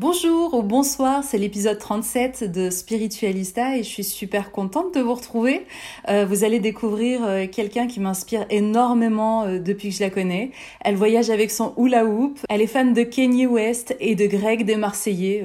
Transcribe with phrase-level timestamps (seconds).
[0.00, 5.12] Bonjour ou bonsoir, c'est l'épisode 37 de Spiritualista et je suis super contente de vous
[5.12, 5.66] retrouver.
[6.08, 10.52] Euh, vous allez découvrir euh, quelqu'un qui m'inspire énormément euh, depuis que je la connais.
[10.82, 12.38] Elle voyage avec son hula hoop.
[12.48, 15.44] Elle est fan de Kanye West et de Greg des Marseillais.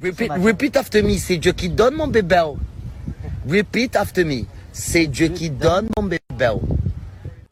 [0.00, 2.44] Repeat after me, c'est Dieu qui donne mon bébé.
[3.50, 6.75] Repeat after me, c'est Dieu qui donne mon bébé.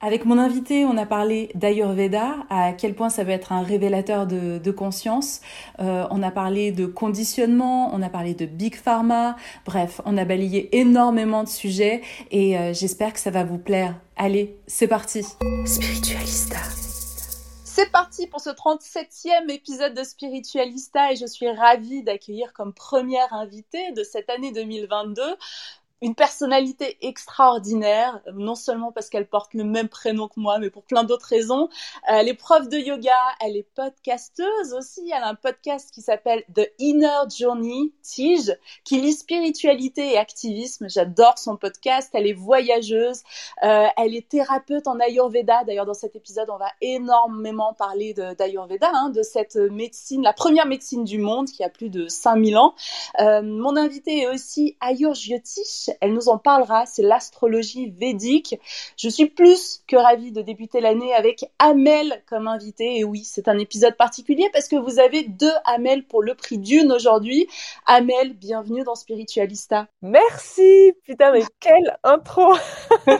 [0.05, 4.27] Avec mon invité, on a parlé d'Ayurveda, à quel point ça peut être un révélateur
[4.27, 5.41] de, conscience.
[5.81, 9.35] Euh, on a parlé de conditionnement, on a parlé de Big Pharma.
[9.65, 13.99] Bref, on a balayé énormément de sujets et euh, j'espère que ça va vous plaire.
[14.19, 15.25] Allez, c'est parti.
[15.65, 16.59] Spiritualista.
[17.65, 23.33] C'est parti pour ce 37e épisode de Spiritualista et je suis ravie d'accueillir comme première
[23.33, 25.23] invitée de cette année 2022
[26.03, 30.83] une personnalité extraordinaire, non seulement parce qu'elle porte le même prénom que moi, mais pour
[30.83, 31.69] plein d'autres raisons.
[32.07, 35.11] Elle est prof de yoga, elle est podcasteuse aussi.
[35.15, 40.89] Elle a un podcast qui s'appelle The Inner Journey, Tige, qui lit spiritualité et activisme.
[40.91, 42.11] J'adore son podcast.
[42.13, 43.23] Elle est voyageuse,
[43.63, 45.65] euh, elle est thérapeute en Ayurveda.
[45.65, 50.67] D'ailleurs, dans cet épisode, on va énormément parler d'Ayurveda, hein, de cette médecine, la première
[50.67, 52.75] médecine du monde qui a plus de 5000 ans.
[53.21, 58.59] Euh, mon invité est aussi Ayur Jyotish elle nous en parlera, c'est l'astrologie védique.
[58.97, 62.99] Je suis plus que ravie de débuter l'année avec Amel comme invité.
[62.99, 66.59] Et oui, c'est un épisode particulier parce que vous avez deux Amel pour le prix
[66.59, 67.47] d'une aujourd'hui.
[67.87, 69.87] Amel, bienvenue dans Spiritualista.
[70.03, 72.55] Merci Putain, mais quelle intro
[73.07, 73.11] Oh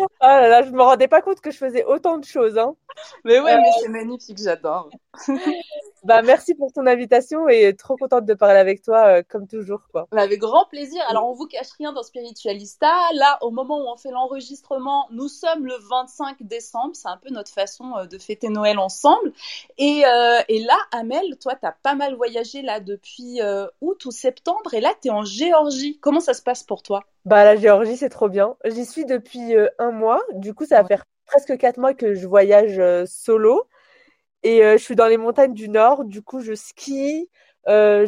[0.20, 2.58] là là, je me rendais pas compte que je faisais autant de choses.
[2.58, 2.74] Hein.
[3.24, 4.90] Mais ouais, mais c'est magnifique, j'adore.
[6.04, 9.82] bah merci pour ton invitation et trop contente de parler avec toi euh, comme toujours
[9.90, 10.06] quoi.
[10.10, 11.02] Bah, avec grand plaisir.
[11.08, 12.92] Alors on vous cache rien dans Spiritualista.
[13.14, 16.94] Là, au moment où on fait l'enregistrement, nous sommes le 25 décembre.
[16.94, 19.32] C'est un peu notre façon euh, de fêter Noël ensemble.
[19.78, 23.40] Et, euh, et là, Amel, toi, tu as pas mal voyagé là depuis
[23.80, 25.98] août ou septembre et là, tu es en Géorgie.
[26.00, 27.02] Comment ça se passe pour toi?
[27.24, 28.56] Bah la Géorgie, c'est trop bien.
[28.64, 30.22] J'y suis depuis un mois.
[30.34, 33.66] Du coup, ça va faire presque quatre mois que je voyage solo.
[34.42, 37.28] Et euh, je suis dans les montagnes du Nord, du coup, je skie.
[37.68, 38.06] Euh,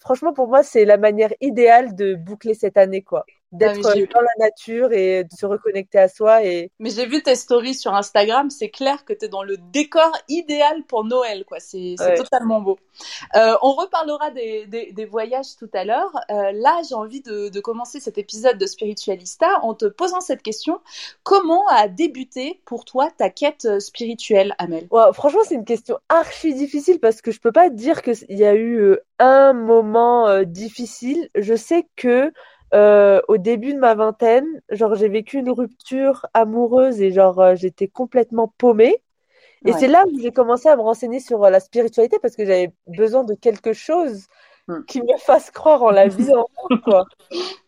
[0.00, 4.20] franchement, pour moi, c'est la manière idéale de boucler cette année, quoi d'être ah, dans
[4.20, 6.44] la nature et de se reconnecter à soi.
[6.44, 6.70] Et...
[6.78, 10.12] Mais j'ai vu tes stories sur Instagram, c'est clair que tu es dans le décor
[10.28, 11.58] idéal pour Noël, quoi.
[11.60, 12.78] C'est totalement beau.
[13.34, 16.12] Euh, on reparlera des, des, des, voyages tout à l'heure.
[16.30, 20.42] Euh, là, j'ai envie de, de, commencer cet épisode de Spiritualista en te posant cette
[20.42, 20.80] question.
[21.22, 24.86] Comment a débuté pour toi ta quête euh, spirituelle, Amel?
[24.90, 28.44] Ouais, Franchement, c'est une question archi difficile parce que je peux pas dire qu'il y
[28.44, 31.28] a eu un moment euh, difficile.
[31.34, 32.32] Je sais que
[32.72, 37.54] euh, au début de ma vingtaine, genre j'ai vécu une rupture amoureuse et genre euh,
[37.56, 39.02] j'étais complètement paumée.
[39.66, 42.46] Et c'est là où j'ai commencé à me renseigner sur euh, la spiritualité parce que
[42.46, 44.26] j'avais besoin de quelque chose
[44.68, 44.84] hmm.
[44.86, 46.46] qui me fasse croire en la vie en
[46.78, 47.04] quoi.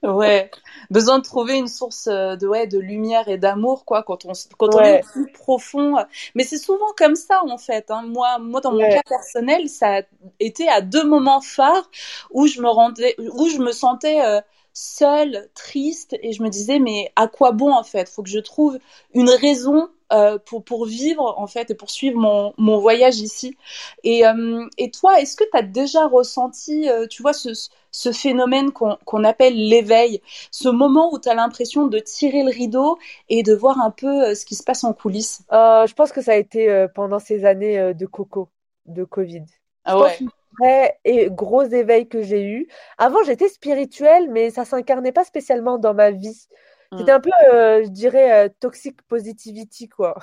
[0.04, 0.50] ouais,
[0.90, 4.74] besoin de trouver une source de ouais de lumière et d'amour quoi quand on quand
[4.74, 5.96] on est plus profond.
[6.36, 7.90] Mais c'est souvent comme ça en fait.
[7.90, 8.04] Hein.
[8.06, 10.02] Moi moi dans mon cas personnel, ça a
[10.38, 11.90] été à deux moments phares
[12.30, 14.42] où je me rendais où je me sentais
[14.72, 18.08] seule, triste, et je me disais, mais à quoi bon en fait?
[18.08, 18.78] Faut que je trouve
[19.14, 23.56] une raison euh, pour, pour vivre en fait et pour suivre mon, mon voyage ici.
[24.04, 27.50] Et, euh, et toi, est-ce que tu as déjà ressenti, euh, tu vois, ce,
[27.90, 30.20] ce phénomène qu'on qu'on appelle l'éveil,
[30.50, 32.98] ce moment où tu as l'impression de tirer le rideau
[33.28, 35.42] et de voir un peu ce qui se passe en coulisses?
[35.50, 38.48] Je pense que ça a été pendant ces années de coco,
[38.86, 39.44] de Covid.
[39.84, 40.18] Ah ouais
[40.58, 42.68] vrai et gros éveil que j'ai eu.
[42.98, 46.48] Avant, j'étais spirituelle, mais ça s'incarnait pas spécialement dans ma vie.
[46.92, 46.98] Mm.
[46.98, 50.16] C'était un peu, euh, je dirais, euh, toxic positivity, quoi.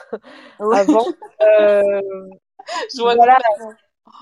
[0.59, 1.05] Avant.
[1.41, 2.01] Euh,
[2.95, 3.37] je vois voilà,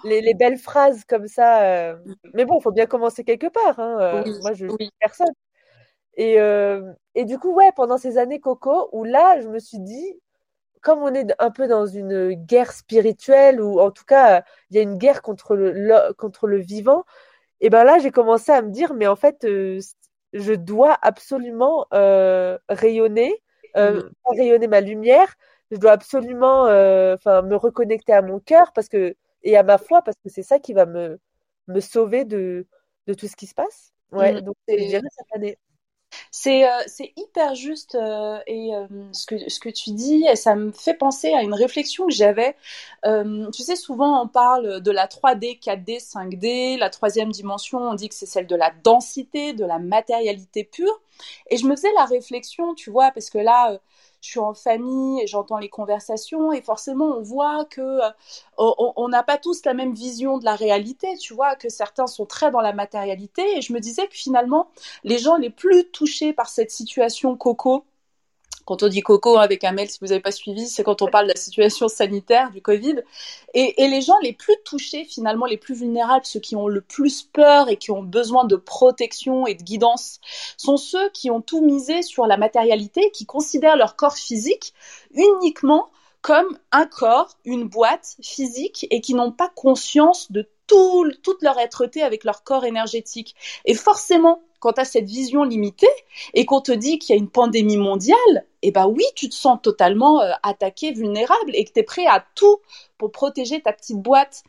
[0.04, 1.94] les, les, belles phrases comme ça.
[1.94, 2.16] Mm.
[2.34, 3.80] Mais bon, il faut bien commencer quelque part.
[3.80, 4.24] Hein.
[4.42, 5.34] Moi, je suis personne.
[6.16, 6.38] Et,
[7.16, 10.20] et du coup, ouais, pendant ces années coco, où là, je me suis dit,
[10.82, 14.80] comme on est un peu dans une guerre spirituelle, ou en tout cas, il y
[14.80, 17.06] a une guerre contre le, contre le vivant,
[17.62, 19.46] et ben là, j'ai commencé à me dire, mais en fait,
[20.34, 23.42] je dois absolument euh, rayonner,
[23.76, 24.12] euh, mmh.
[24.38, 25.36] rayonner ma lumière.
[25.72, 29.78] Je dois absolument, euh, enfin, me reconnecter à mon cœur parce que et à ma
[29.78, 31.20] foi parce que c'est ça qui va me
[31.68, 32.66] me sauver de
[33.08, 33.92] de tout ce qui se passe.
[34.12, 34.42] Ouais, mmh.
[34.42, 35.58] donc c'est cette année.
[36.32, 40.56] C'est euh, c'est hyper juste euh, et euh, ce que ce que tu dis ça
[40.56, 42.56] me fait penser à une réflexion que j'avais.
[43.04, 48.10] tu sais souvent on parle de la 3D, 4D, 5D, la troisième dimension, on dit
[48.10, 51.02] que c'est celle de la densité, de la matérialité pure.
[51.50, 53.80] Et je me faisais la réflexion, tu vois, parce que là
[54.28, 58.12] je suis en famille et j'entends les conversations et forcément on voit que euh,
[58.58, 62.26] on n'a pas tous la même vision de la réalité, tu vois, que certains sont
[62.26, 63.58] très dans la matérialité.
[63.58, 64.68] Et je me disais que finalement
[65.06, 67.86] les gens les plus touchés par cette situation coco
[68.68, 71.08] quand on dit coco avec un mail, si vous n'avez pas suivi, c'est quand on
[71.08, 72.98] parle de la situation sanitaire du Covid.
[73.54, 77.24] Et, les gens les plus touchés, finalement, les plus vulnérables, ceux qui ont le plus
[77.24, 80.20] peur et qui ont besoin de protection et de guidance,
[80.58, 84.74] sont ceux qui ont tout misé sur la matérialité, qui considèrent leur corps physique
[85.12, 85.90] uniquement
[86.22, 91.58] comme un corps, une boîte physique et qui n'ont pas conscience de tout, toute leur
[91.58, 93.34] êtreté avec leur corps énergétique.
[93.64, 95.88] Et forcément, quand tu as cette vision limitée
[96.34, 99.36] et qu'on te dit qu'il y a une pandémie mondiale, eh ben oui, tu te
[99.36, 102.58] sens totalement euh, attaqué, vulnérable et que tu es prêt à tout
[102.98, 104.44] pour protéger ta petite boîte.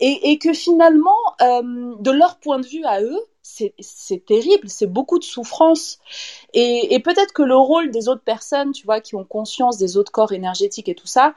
[0.00, 5.18] Et, que finalement, euh, de leur point de vue à eux, c'est terrible, c'est beaucoup
[5.18, 5.98] de souffrance.
[6.54, 10.12] Et, peut-être que le rôle des autres personnes, tu vois, qui ont conscience des autres
[10.12, 11.34] corps énergétiques et tout ça,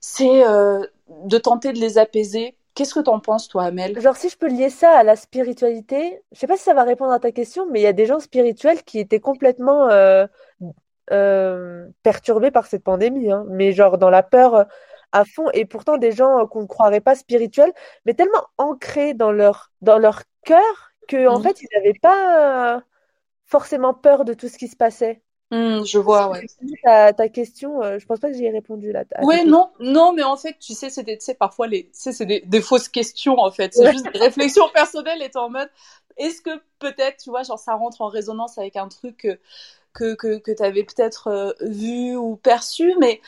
[0.00, 0.86] c'est euh,
[1.24, 4.00] de tenter de les apaiser, Qu'est-ce que t'en penses, toi, Amel?
[4.00, 6.82] Genre, si je peux lier ça à la spiritualité, je sais pas si ça va
[6.82, 10.26] répondre à ta question, mais il y a des gens spirituels qui étaient complètement euh,
[11.12, 14.66] euh, perturbés par cette pandémie, hein, mais genre dans la peur
[15.12, 17.72] à fond, et pourtant des gens qu'on ne croirait pas spirituels,
[18.04, 21.42] mais tellement ancrés dans leur, dans leur cœur que en mmh.
[21.44, 22.82] fait, ils n'avaient pas
[23.46, 25.22] forcément peur de tout ce qui se passait.
[25.50, 26.46] Mmh, je vois, ouais.
[26.82, 29.04] Ta, ta question, euh, je pense pas que j'y ai répondu là.
[29.22, 32.40] Oui, non, non, mais en fait, tu sais, c'est tu sais, parfois les, c'est des,
[32.40, 33.74] des, fausses questions en fait.
[33.74, 35.70] C'est juste des réflexions personnelles et en mode,
[36.16, 39.38] est-ce que peut-être, tu vois, genre ça rentre en résonance avec un truc que
[39.92, 43.20] que que, que tu avais peut-être euh, vu ou perçu, mais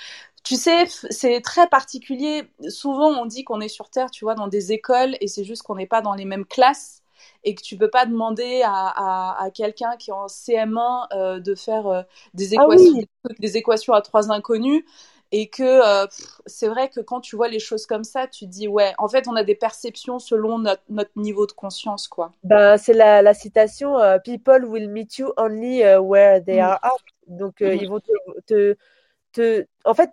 [0.43, 2.45] tu sais, c'est très particulier.
[2.69, 5.63] Souvent, on dit qu'on est sur Terre, tu vois, dans des écoles, et c'est juste
[5.63, 7.03] qu'on n'est pas dans les mêmes classes
[7.47, 11.55] et que tu peux pas demander à, à, quelqu'un qui est en CM1 euh, de
[11.55, 12.03] faire euh,
[12.35, 13.03] des, ah équations,
[13.39, 14.85] des, équations à trois inconnus
[15.31, 16.07] et que euh,
[16.47, 19.29] c'est vrai que quand tu vois les choses comme ça, tu dis ouais, en fait,
[19.29, 22.33] on a des perceptions selon notre, notre niveau de conscience, quoi.
[22.43, 26.65] Ben, c'est la, la citation People will meet you only where they mm.
[26.65, 26.91] are at.
[27.29, 27.79] Donc, mm.
[27.81, 28.01] ils vont
[28.47, 28.77] te,
[29.33, 30.11] te, En fait,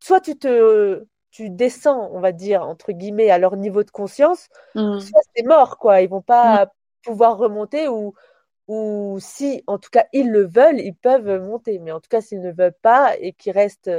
[0.00, 1.04] soit tu te
[1.36, 5.00] tu descends, on va dire, entre guillemets, à leur niveau de conscience, mmh.
[5.00, 6.00] soit c'est mort, quoi.
[6.00, 6.72] Ils vont pas.
[7.06, 8.14] Pouvoir remonter ou,
[8.68, 11.78] ou si, en tout cas, ils le veulent, ils peuvent monter.
[11.78, 13.90] Mais en tout cas, s'ils ne veulent pas et qu'ils restent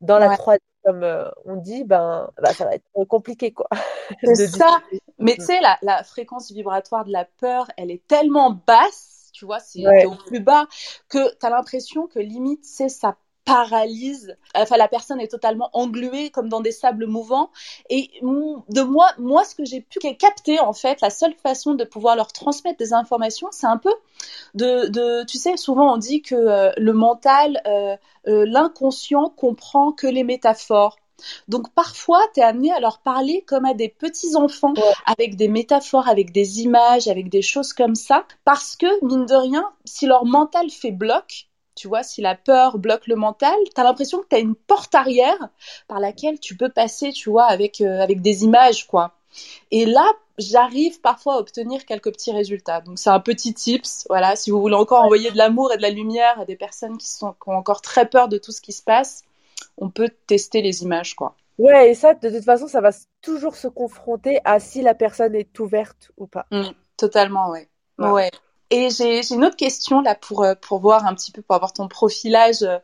[0.00, 3.68] dans la 3 comme euh, on dit, ben, bah, ça va être compliqué, quoi.
[4.22, 4.78] C'est ça.
[5.18, 9.44] Mais tu sais, la, la, fréquence vibratoire de la peur, elle est tellement basse, tu
[9.46, 10.66] vois, c'est au plus bas,
[11.08, 13.16] que tu as l'impression que limite, c'est ça
[13.46, 14.36] paralyse.
[14.54, 17.50] Enfin, la personne est totalement engluée comme dans des sables mouvants.
[17.88, 21.84] Et de moi, moi, ce que j'ai pu capter, en fait, la seule façon de
[21.84, 23.94] pouvoir leur transmettre des informations, c'est un peu
[24.54, 29.92] de, de, tu sais, souvent on dit que euh, le mental, euh, euh, l'inconscient comprend
[29.92, 30.96] que les métaphores.
[31.48, 34.74] Donc parfois, tu es amené à leur parler comme à des petits-enfants,
[35.06, 39.34] avec des métaphores, avec des images, avec des choses comme ça, parce que, mine de
[39.34, 43.80] rien, si leur mental fait bloc, tu vois, si la peur bloque le mental, tu
[43.80, 45.50] as l'impression que tu as une porte arrière
[45.86, 49.12] par laquelle tu peux passer, tu vois, avec, euh, avec des images, quoi.
[49.70, 52.80] Et là, j'arrive parfois à obtenir quelques petits résultats.
[52.80, 54.06] Donc c'est un petit tips.
[54.08, 56.96] Voilà, si vous voulez encore envoyer de l'amour et de la lumière à des personnes
[56.98, 59.22] qui, sont, qui ont encore très peur de tout ce qui se passe,
[59.78, 61.34] on peut tester les images, quoi.
[61.58, 62.90] Ouais, et ça, de toute façon, ça va
[63.22, 66.46] toujours se confronter à si la personne est ouverte ou pas.
[66.50, 67.68] Mm, totalement, ouais.
[67.98, 68.30] ouais.
[68.70, 71.72] Et j'ai une autre question là pour, euh, pour voir un petit peu, pour avoir
[71.72, 72.78] ton profilage euh,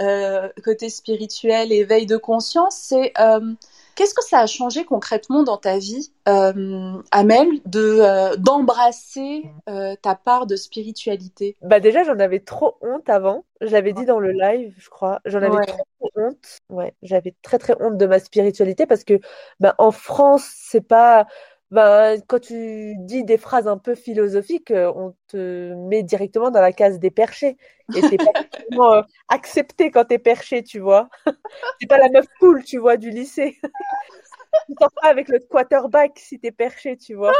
[0.00, 2.76] euh côté spirituel, éveil de conscience.
[2.76, 3.54] C'est euh,
[3.98, 9.96] Qu'est-ce que ça a changé concrètement dans ta vie, euh, Amel, de euh, d'embrasser euh,
[10.00, 11.56] ta part de spiritualité?
[11.62, 13.44] Bah déjà, j'en avais trop honte avant.
[13.60, 15.18] Je l'avais dit dans le live, je crois.
[15.24, 16.58] J'en avais trop honte.
[16.70, 19.18] Ouais, j'avais très très honte de ma spiritualité parce que
[19.58, 21.26] bah, en France, c'est pas
[21.70, 26.62] ben, quand tu dis des phrases un peu philosophiques, euh, on te met directement dans
[26.62, 27.58] la case des perchés.
[27.94, 28.24] Et c'est pas
[28.70, 31.10] vraiment euh, accepté quand t'es perché, tu vois.
[31.80, 33.58] c'est pas la meuf cool, tu vois, du lycée.
[34.66, 37.34] tu sors pas avec le quarterback si t'es perché, tu vois.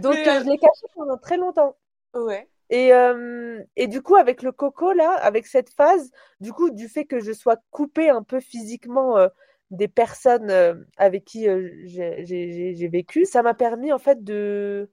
[0.00, 1.76] Donc, euh, je l'ai caché pendant très longtemps.
[2.14, 2.48] Ouais.
[2.70, 2.92] Et,
[3.76, 6.10] et du coup, avec le coco, là, avec cette phase,
[6.40, 9.28] du coup, du fait que je sois coupée un peu physiquement
[9.70, 14.90] des personnes euh, avec qui euh, j'ai vécu, ça m'a permis en fait de,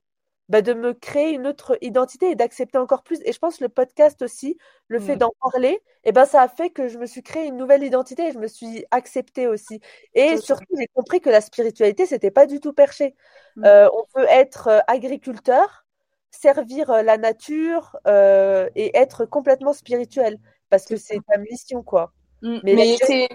[0.50, 3.20] bah, de me créer une autre identité et d'accepter encore plus.
[3.26, 5.74] Et je pense le podcast aussi, le fait d'en parler,
[6.04, 8.32] et eh ben ça a fait que je me suis créé une nouvelle identité et
[8.32, 9.80] je me suis acceptée aussi.
[10.14, 13.16] Et surtout, j'ai compris que la spiritualité, c'était pas du tout perché.
[13.56, 13.66] Mmh.
[13.66, 15.86] Euh, on peut être agriculteur,
[16.32, 17.98] servir la nature
[18.76, 20.38] et être complètement spirituel
[20.70, 22.14] parce que c'est ta mission, quoi.
[22.42, 22.60] Mmh.
[22.64, 23.30] Mais, Mais c'est...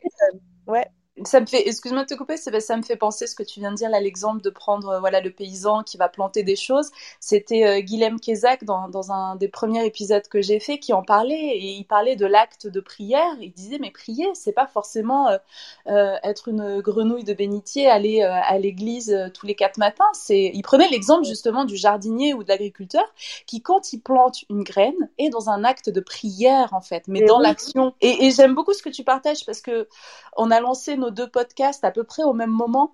[0.67, 0.87] Ouais
[1.25, 3.71] ça me fait, excuse-moi de te couper, ça me fait penser ce que tu viens
[3.71, 6.91] de dire là, l'exemple de prendre euh, voilà le paysan qui va planter des choses.
[7.21, 11.03] C'était euh, Guilhem Kézac dans, dans un des premiers épisodes que j'ai fait qui en
[11.03, 13.35] parlait et il parlait de l'acte de prière.
[13.41, 15.39] Il disait mais prier, c'est pas forcément euh,
[15.87, 20.05] euh être une grenouille de bénitier, aller à l'église tous les quatre matins.
[20.13, 23.05] C'est, il prenait l'exemple justement du jardinier ou de l'agriculteur
[23.47, 27.23] qui quand il plante une graine est dans un acte de prière en fait, mais
[27.23, 27.95] dans l'action.
[28.01, 29.89] Et, et j'aime beaucoup ce que tu partages parce que
[30.37, 32.93] on a lancé nos deux podcasts à peu près au même moment.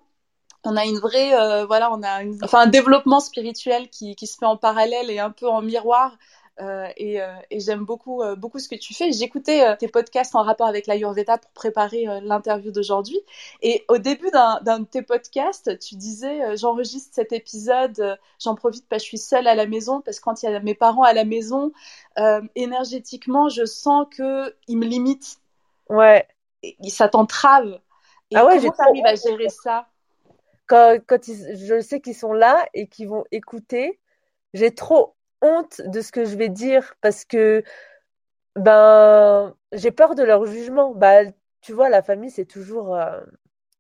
[0.65, 4.39] On a une vraie euh, voilà on a enfin un développement spirituel qui, qui, se
[4.39, 6.17] fait en parallèle et un peu en miroir.
[6.61, 9.11] Euh, et, euh, et j'aime beaucoup beaucoup ce que tu fais.
[9.11, 13.19] J'écoutais tes podcasts en rapport avec l'Ayurveda pour préparer l'interview d'aujourd'hui.
[13.63, 19.03] Et au début d'un de tes podcasts tu disais j'enregistre cet épisode j'en profite parce
[19.03, 21.03] que je suis seule à la maison parce que quand il y a mes parents
[21.03, 21.73] à la maison
[22.55, 25.39] énergétiquement je sens que ils me limitent.
[25.89, 26.27] Ouais.
[26.89, 27.81] Ça t'entrave
[28.35, 29.87] ah ouais, comment t'arrives à gérer ça?
[30.67, 34.01] Quand, quand je sais qu'ils sont là et qu'ils vont écouter,
[34.55, 37.63] j'ai trop honte de ce que je vais dire parce que
[38.55, 40.95] ben j'ai peur de leur jugement.
[40.95, 41.25] Bah,
[41.61, 43.21] tu vois, la famille, c'est toujours, euh,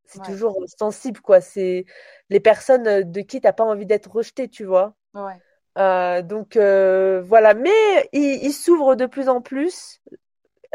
[0.07, 1.41] c'est toujours sensible, quoi.
[1.41, 1.85] C'est
[2.31, 4.95] les personnes de qui t'as pas envie d'être rejeté, tu vois.
[5.15, 5.41] Ouais.
[5.79, 10.01] Euh, donc euh, voilà, mais ils il s'ouvrent de plus en plus.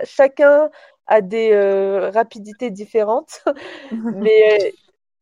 [0.04, 0.70] Chacun
[1.08, 3.44] à des euh, rapidités différentes.
[3.92, 4.70] Mais euh,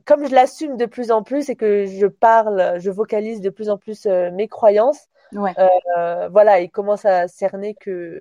[0.05, 3.69] comme je l'assume de plus en plus et que je parle, je vocalise de plus
[3.69, 8.19] en plus euh, mes croyances, voilà, il commence à cerner que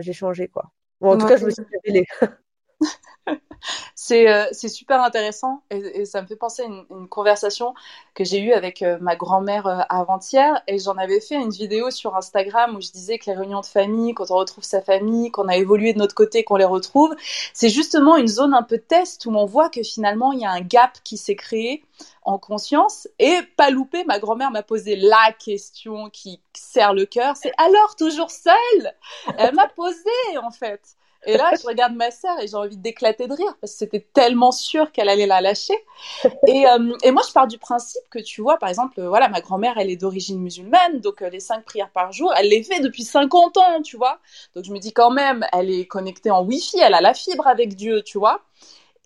[0.00, 0.70] j'ai changé, quoi.
[1.00, 2.06] en tout cas, je me suis révélée.
[3.94, 7.74] c'est euh, c'est super intéressant et, ça me fait penser à une, conversation
[8.14, 11.90] que j'ai eue avec euh, ma grand-mère euh, avant-hier et j'en avais fait une vidéo
[11.90, 15.30] sur Instagram où je disais que les réunions de famille, quand on retrouve sa famille,
[15.30, 17.14] qu'on a évolué de notre côté, qu'on les retrouve,
[17.52, 20.50] c'est justement une zone un peu test où on voit que finalement il y a
[20.50, 21.84] un gap qui s'est créé
[22.22, 27.36] en conscience et pas loupé, ma grand-mère m'a posé la question qui serre le cœur,
[27.36, 28.92] c'est alors toujours seule?
[29.38, 30.10] Elle m'a posé
[30.42, 30.96] en fait.
[31.26, 34.06] Et là, je regarde ma sœur et j'ai envie d'éclater de rire parce que c'était
[34.14, 35.74] tellement sûr qu'elle allait la lâcher.
[36.46, 39.40] Et, euh, et, moi, je pars du principe que tu vois, par exemple, voilà, ma
[39.40, 42.80] grand-mère, elle est d'origine musulmane, donc euh, les cinq prières par jour, elle les fait
[42.80, 44.18] depuis 50 ans, tu vois.
[44.54, 47.46] Donc je me dis quand même, elle est connectée en Wi-Fi, elle a la fibre
[47.46, 48.42] avec Dieu, tu vois.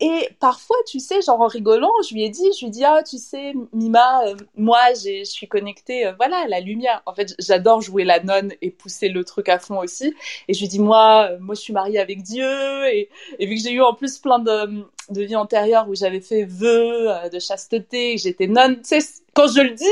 [0.02, 2.84] Et parfois, tu sais, genre en rigolant, je lui ai dit, je lui ai dit,
[2.84, 7.02] ah, tu sais, Mima, euh, moi, je suis connectée, euh, voilà, à la lumière.
[7.04, 10.14] En fait, j'adore jouer la nonne et pousser le truc à fond aussi.
[10.48, 12.46] Et je lui ai dit, moi, euh, moi, je suis mariée avec Dieu.
[12.86, 16.44] Et, vu que j'ai eu en plus plein de, de vies antérieures où j'avais fait
[16.44, 19.84] vœux de chasteté, j'étais nonne, tu sais, quand je le dis,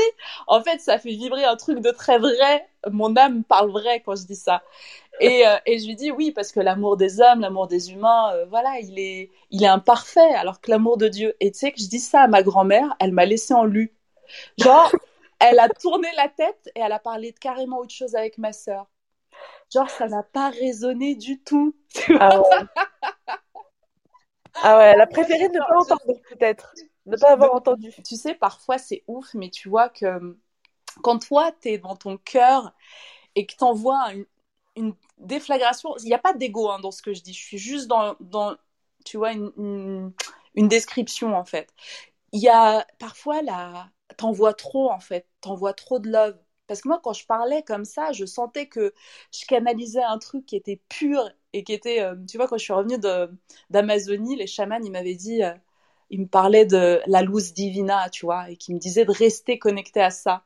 [0.47, 2.67] en fait, ça fait vibrer un truc de très vrai.
[2.89, 4.63] Mon âme parle vrai quand je dis ça.
[5.19, 8.31] Et, euh, et je lui dis oui, parce que l'amour des hommes, l'amour des humains,
[8.33, 11.35] euh, voilà, il est, il est imparfait, alors que l'amour de Dieu.
[11.39, 13.93] Et tu sais que je dis ça à ma grand-mère, elle m'a laissé en lu.
[14.57, 14.91] Genre,
[15.39, 18.53] elle a tourné la tête et elle a parlé de carrément autre chose avec ma
[18.53, 18.87] sœur.
[19.73, 21.75] Genre, ça n'a pas résonné du tout.
[22.19, 22.67] Ah ouais.
[24.61, 26.73] ah ouais, elle a préféré ne pas entendre peut-être.
[27.05, 27.91] ne pas avoir entendu.
[28.05, 30.37] Tu sais, parfois c'est ouf, mais tu vois que
[31.03, 32.73] quand toi, tu es dans ton cœur
[33.35, 34.25] et que tu envoies une,
[34.75, 37.57] une, déflagration, il n'y a pas d'ego hein, dans ce que je dis, je suis
[37.57, 38.55] juste dans, dans
[39.05, 40.13] tu vois, une,
[40.55, 41.73] description en fait.
[42.33, 43.89] Il y a parfois la...
[44.17, 46.37] T'envoies trop en fait, t'envoies trop de love.
[46.67, 48.93] Parce que moi, quand je parlais comme ça, je sentais que
[49.33, 52.63] je canalisais un truc qui était pur et qui était, euh, tu vois, quand je
[52.63, 52.97] suis revenue
[53.69, 55.53] d'Amazonie, les chamans, ils m'avaient dit, euh,
[56.09, 59.59] ils me parlaient de la luz divina, tu vois, et qui me disaient de rester
[59.59, 60.45] connecté à ça.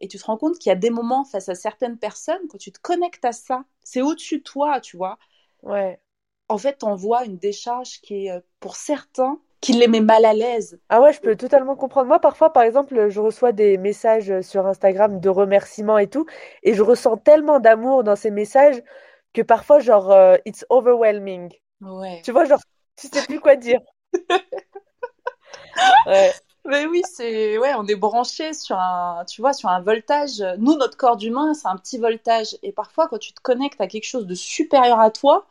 [0.00, 2.58] Et tu te rends compte qu'il y a des moments face à certaines personnes, quand
[2.58, 5.18] tu te connectes à ça, c'est au-dessus de toi, tu vois.
[5.62, 6.00] Ouais.
[6.48, 10.32] En fait, voit une décharge qui est, euh, pour certains, qui les met mal à
[10.32, 10.80] l'aise.
[10.88, 12.08] Ah ouais, je peux totalement comprendre.
[12.08, 16.26] Moi, parfois, par exemple, je reçois des messages sur Instagram de remerciements et tout,
[16.62, 18.82] et je ressens tellement d'amour dans ces messages
[19.34, 21.52] que parfois, genre, euh, it's overwhelming.
[21.82, 22.22] Ouais.
[22.24, 22.60] Tu vois, genre,
[22.96, 23.80] tu sais plus quoi dire.
[26.06, 26.32] ouais.
[26.66, 30.42] Mais oui, c'est ouais, on est branché sur un, tu vois, sur un voltage.
[30.58, 32.56] Nous, notre corps d'humain, c'est un petit voltage.
[32.62, 35.46] Et parfois, quand tu te connectes à quelque chose de supérieur à toi,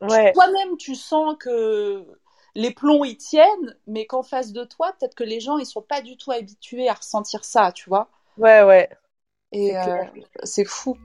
[0.00, 2.04] toi-même, tu sens que
[2.54, 5.82] les plombs y tiennent, mais qu'en face de toi, peut-être que les gens, ils sont
[5.82, 8.08] pas du tout habitués à ressentir ça, tu vois.
[8.38, 8.88] Ouais, ouais.
[9.52, 9.74] Et
[10.42, 10.96] c'est euh, fou.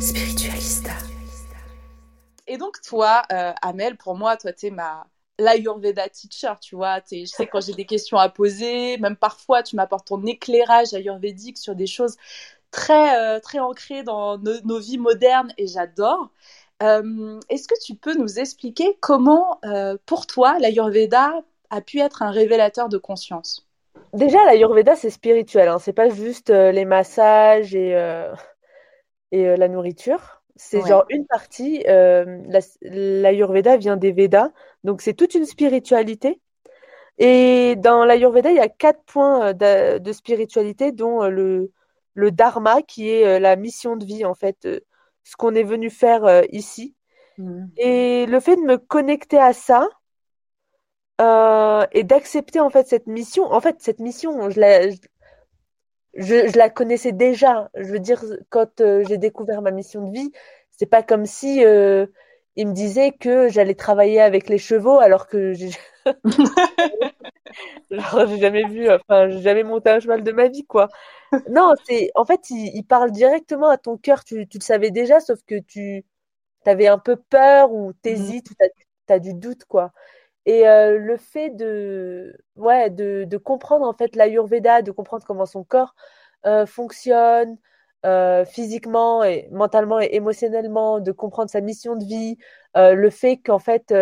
[0.00, 0.90] Spiritualista.
[2.46, 5.06] Et donc, toi, euh, Amel, pour moi, toi, tu es ma
[5.38, 7.00] l'Ayurveda teacher, tu vois.
[7.10, 11.58] je sais quand j'ai des questions à poser, même parfois, tu m'apportes ton éclairage ayurvédique
[11.58, 12.16] sur des choses
[12.70, 16.30] très, euh, très ancrées dans nos vies modernes et j'adore.
[16.82, 22.22] Euh, est-ce que tu peux nous expliquer comment, euh, pour toi, l'Ayurveda a pu être
[22.22, 23.66] un révélateur de conscience?
[24.12, 25.68] Déjà, l'Ayurveda, c'est spirituel.
[25.68, 25.78] Hein.
[25.78, 27.96] C'est pas juste les massages et,
[29.32, 30.43] et la nourriture.
[30.56, 31.84] C'est genre une partie.
[32.82, 34.50] L'Ayurveda vient des Védas.
[34.84, 36.40] Donc, c'est toute une spiritualité.
[37.18, 41.72] Et dans l'Ayurveda, il y a quatre points de, de spiritualité, dont le,
[42.14, 44.66] le Dharma, qui est la mission de vie, en fait
[45.24, 46.94] ce qu'on est venu faire euh, ici.
[47.38, 47.64] Mmh.
[47.78, 49.88] Et le fait de me connecter à ça
[51.20, 54.80] euh, et d'accepter en fait cette mission, en fait cette mission, je la,
[56.16, 57.70] je, la connaissais déjà.
[57.76, 60.32] Je veux dire, quand euh, j'ai découvert ma mission de vie,
[60.70, 61.62] c'est pas comme si
[62.56, 65.52] il me disait que j'allais travailler avec les chevaux alors que
[67.90, 70.88] j'ai jamais vu, enfin, j'ai jamais monté un cheval de ma vie, quoi.
[71.50, 74.24] Non, c'est, en fait, il, parle directement à ton cœur.
[74.24, 76.04] Tu, tu, le savais déjà, sauf que tu
[76.64, 78.54] avais un peu peur ou t'hésites ou
[79.06, 79.92] tu as, du doute, quoi.
[80.46, 85.46] Et euh, le fait de, ouais, de, de comprendre en fait l'Ayurveda, de comprendre comment
[85.46, 85.94] son corps
[86.46, 87.56] euh, fonctionne,
[88.04, 92.36] euh, physiquement et mentalement et émotionnellement, de comprendre sa mission de vie,
[92.76, 93.94] le fait qu'en fait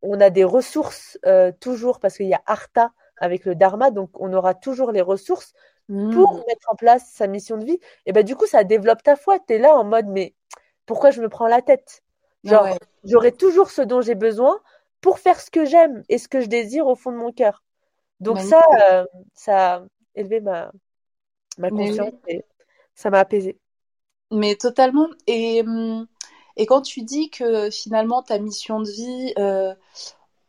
[0.00, 1.18] on a des ressources
[1.60, 5.52] toujours parce qu'il y a Artha avec le Dharma, donc on aura toujours les ressources
[5.88, 6.42] pour mmh.
[6.48, 7.80] mettre en place sa mission de vie.
[8.06, 9.38] Et ben du coup, ça développe ta foi.
[9.38, 10.34] Tu es là en mode, mais
[10.86, 12.02] pourquoi je me prends la tête?
[12.44, 12.68] Genre,
[13.04, 14.60] j'aurai toujours ce dont j'ai besoin
[15.00, 17.62] pour faire ce que j'aime et ce que je désire au fond de mon cœur.
[18.20, 19.82] Donc ça, euh, ça a
[20.14, 20.72] élevé ma,
[21.58, 22.44] ma conscience et
[22.94, 23.58] ça m'a apaisé.
[24.30, 25.08] Mais totalement.
[25.26, 26.06] Et, hum,
[26.56, 29.74] et quand tu dis que finalement ta mission de vie, euh,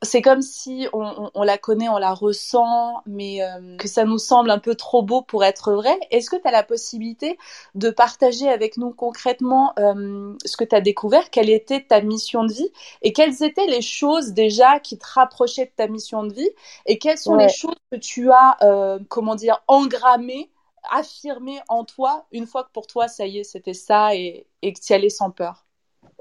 [0.02, 4.50] c'est comme si on, la connaît, on la ressent, mais euh, que ça nous semble
[4.50, 6.00] un peu trop beau pour être vrai.
[6.10, 7.38] Est-ce que tu as la possibilité
[7.76, 12.46] de partager avec nous concrètement euh, ce que tu as découvert, quelle était ta mission
[12.46, 12.72] de vie?
[13.02, 16.50] Et quelles étaient les choses déjà qui te rapprochaient de ta mission de vie?
[16.86, 20.50] Et quelles sont les choses que tu as, euh, comment dire, engrammées,
[20.92, 24.72] affirmées en toi une fois que pour toi, ça y est, c'était ça et, et
[24.72, 25.66] que tu y allais sans peur?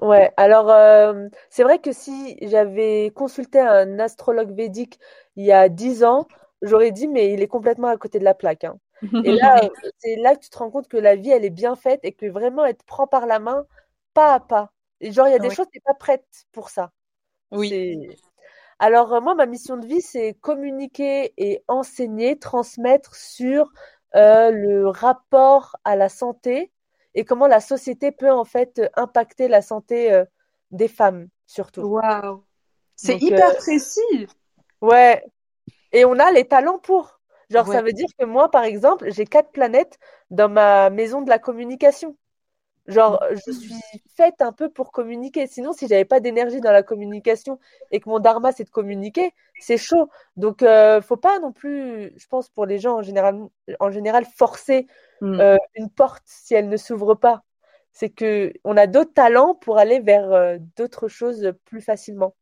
[0.00, 5.00] Ouais, alors euh, c'est vrai que si j'avais consulté un astrologue védique
[5.34, 6.28] il y a dix ans,
[6.62, 8.64] j'aurais dit mais il est complètement à côté de la plaque.
[8.64, 8.78] Hein.
[9.24, 9.60] Et là,
[9.98, 12.12] c'est là que tu te rends compte que la vie elle est bien faite et
[12.12, 13.66] que vraiment elle te prend par la main
[14.14, 14.72] pas à pas.
[15.00, 16.92] Et genre il y a des choses tu n'es pas prête pour ça.
[17.50, 18.08] Oui.
[18.78, 23.72] Alors euh, moi ma mission de vie c'est communiquer et enseigner, transmettre sur
[24.14, 26.70] euh, le rapport à la santé
[27.18, 30.24] et comment la société peut en fait impacter la santé euh,
[30.70, 31.80] des femmes surtout.
[31.80, 32.44] Waouh,
[32.94, 34.28] c'est hyper euh, précis.
[34.80, 35.24] Ouais,
[35.90, 37.18] et on a les talents pour.
[37.50, 39.98] Genre, ça veut dire que moi, par exemple, j'ai quatre planètes
[40.30, 42.16] dans ma maison de la communication.
[42.86, 43.74] Genre, je suis
[44.14, 45.48] faite un peu pour communiquer.
[45.48, 47.58] Sinon, si j'avais pas d'énergie dans la communication
[47.90, 50.08] et que mon dharma c'est de communiquer, c'est chaud.
[50.36, 53.40] Donc, euh, faut pas non plus, je pense, pour les gens en général,
[53.80, 54.86] en général forcer
[55.20, 55.40] mm.
[55.40, 57.42] euh, une porte si elle ne s'ouvre pas.
[57.92, 62.34] C'est que on a d'autres talents pour aller vers euh, d'autres choses plus facilement.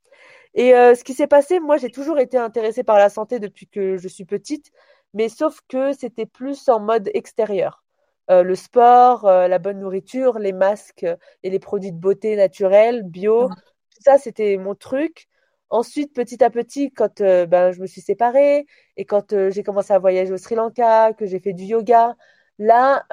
[0.54, 3.66] Et euh, ce qui s'est passé, moi, j'ai toujours été intéressée par la santé depuis
[3.66, 4.70] que je suis petite,
[5.14, 7.82] mais sauf que c'était plus en mode extérieur.
[8.28, 11.06] Le sport, la bonne nourriture, les masques
[11.44, 15.28] et les produits de beauté naturels, bio, tout ça, c'était mon truc.
[15.70, 20.00] Ensuite, petit à petit, quand ben, je me suis séparée et quand j'ai commencé à
[20.00, 22.16] voyager au Sri Lanka, que j'ai fait du yoga,
[22.58, 23.04] là,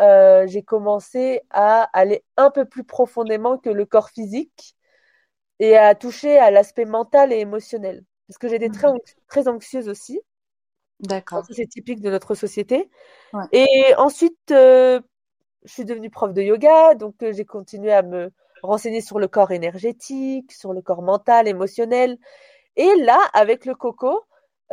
[0.48, 4.76] j'ai commencé à aller un peu plus profondément que le corps physique
[5.60, 8.04] et à toucher à l'aspect mental et émotionnel.
[8.28, 8.88] Parce que j'étais très,
[9.28, 10.20] très anxieuse aussi.
[11.00, 11.44] D'accord.
[11.52, 12.90] C'est typique de notre société.
[13.34, 13.44] Ouais.
[13.52, 15.02] Et ensuite, euh,
[15.66, 19.28] je suis devenue prof de yoga, donc euh, j'ai continué à me renseigner sur le
[19.28, 22.18] corps énergétique, sur le corps mental, émotionnel.
[22.76, 24.24] Et là, avec le coco,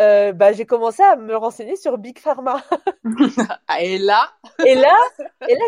[0.00, 2.62] euh, bah, j'ai commencé à me renseigner sur Big Pharma.
[3.80, 4.32] et là
[4.64, 4.96] Et là,
[5.48, 5.64] et là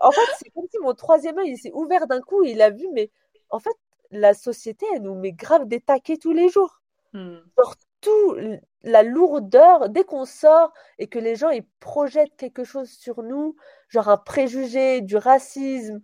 [0.00, 2.70] en fait, c'est comme si mon troisième œil s'est ouvert d'un coup et il a
[2.70, 3.10] vu, mais
[3.50, 3.76] en fait,
[4.10, 6.80] la société, elle nous met grave des taquets tous les jours.
[7.12, 7.38] Hmm.
[7.56, 8.36] Surtout
[8.82, 13.56] la lourdeur, dès qu'on sort et que les gens ils projettent quelque chose sur nous,
[13.88, 16.00] genre un préjugé, du racisme,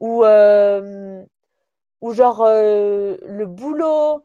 [0.00, 1.22] ou, euh,
[2.00, 4.22] ou genre euh, le boulot,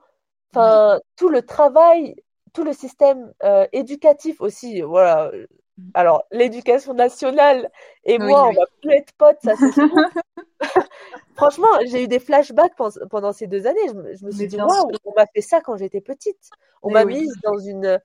[0.52, 2.16] enfin tout le travail,
[2.54, 5.32] tout le système euh, éducatif aussi, voilà.
[5.78, 5.92] Hmm.
[5.94, 7.72] Alors, l'éducation nationale
[8.04, 9.72] et moi, on va plus être potes, ça c'est.
[11.36, 12.76] Franchement, j'ai eu des flashbacks
[13.10, 13.88] pendant ces deux années.
[13.88, 16.50] Je, me suis dit, waouh, on m'a fait ça quand j'étais petite.
[16.84, 18.00] On m'a mise dans une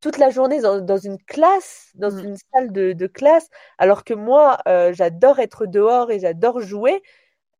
[0.00, 2.24] toute la journée dans, une classe, dans mm.
[2.24, 7.02] une salle de, classe, alors que moi, euh, j'adore être dehors et j'adore jouer.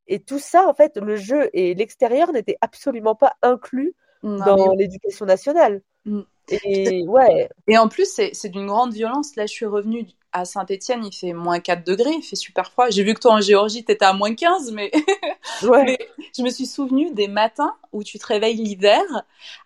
[0.06, 5.24] Et tout ça, en fait, le jeu et l'extérieur n'étaient absolument pas inclus dans l'éducation
[5.24, 5.82] nationale.
[6.06, 6.22] Mm.
[6.62, 7.48] Et ouais.
[7.66, 9.36] Et en plus, c'est d'une grande violence.
[9.36, 12.90] Là, je suis revenue à Saint-Etienne, il fait moins 4 degrés, il fait super froid.
[12.90, 14.90] J'ai vu que toi en Géorgie, tu étais à moins 15, mais...
[15.62, 15.98] mais
[16.36, 19.02] je me suis souvenu des matins où tu te réveilles l'hiver.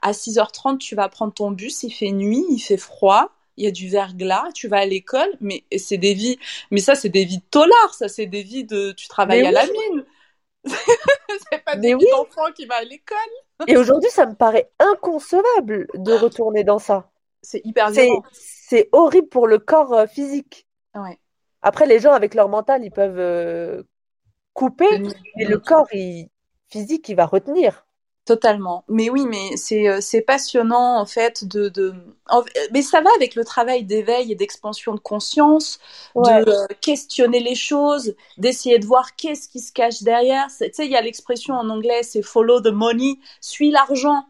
[0.00, 3.31] À 6h30, tu vas prendre ton bus, il fait nuit, il fait froid.
[3.57, 6.38] Il y a du verglas, tu vas à l'école, mais c'est des vies,
[6.70, 9.50] mais ça c'est des vies de tolard, ça c'est des vies de, tu travailles à
[9.50, 10.07] la mine.
[10.64, 12.07] c'est pas des oui.
[12.16, 13.18] enfants qui va à l'école.
[13.66, 17.10] Et aujourd'hui, ça me paraît inconcevable de retourner dans ça.
[17.42, 18.22] C'est hyper violent
[18.70, 20.68] c'est horrible pour le corps euh, physique.
[20.94, 21.18] Ouais.
[21.60, 23.82] Après, les gens avec leur mental, ils peuvent euh,
[24.54, 25.02] couper,
[25.36, 25.88] mais le corps
[26.68, 27.84] physique, il va retenir.
[28.30, 28.84] Totalement.
[28.88, 31.92] Mais oui, mais c'est euh, passionnant en fait de, de...
[32.72, 35.80] mais ça va avec le travail d'éveil et d'expansion de conscience,
[36.14, 40.46] de questionner les choses, d'essayer de voir qu'est-ce qui se cache derrière.
[40.46, 44.24] Tu sais, il y a l'expression en anglais, c'est follow the money, suis l'argent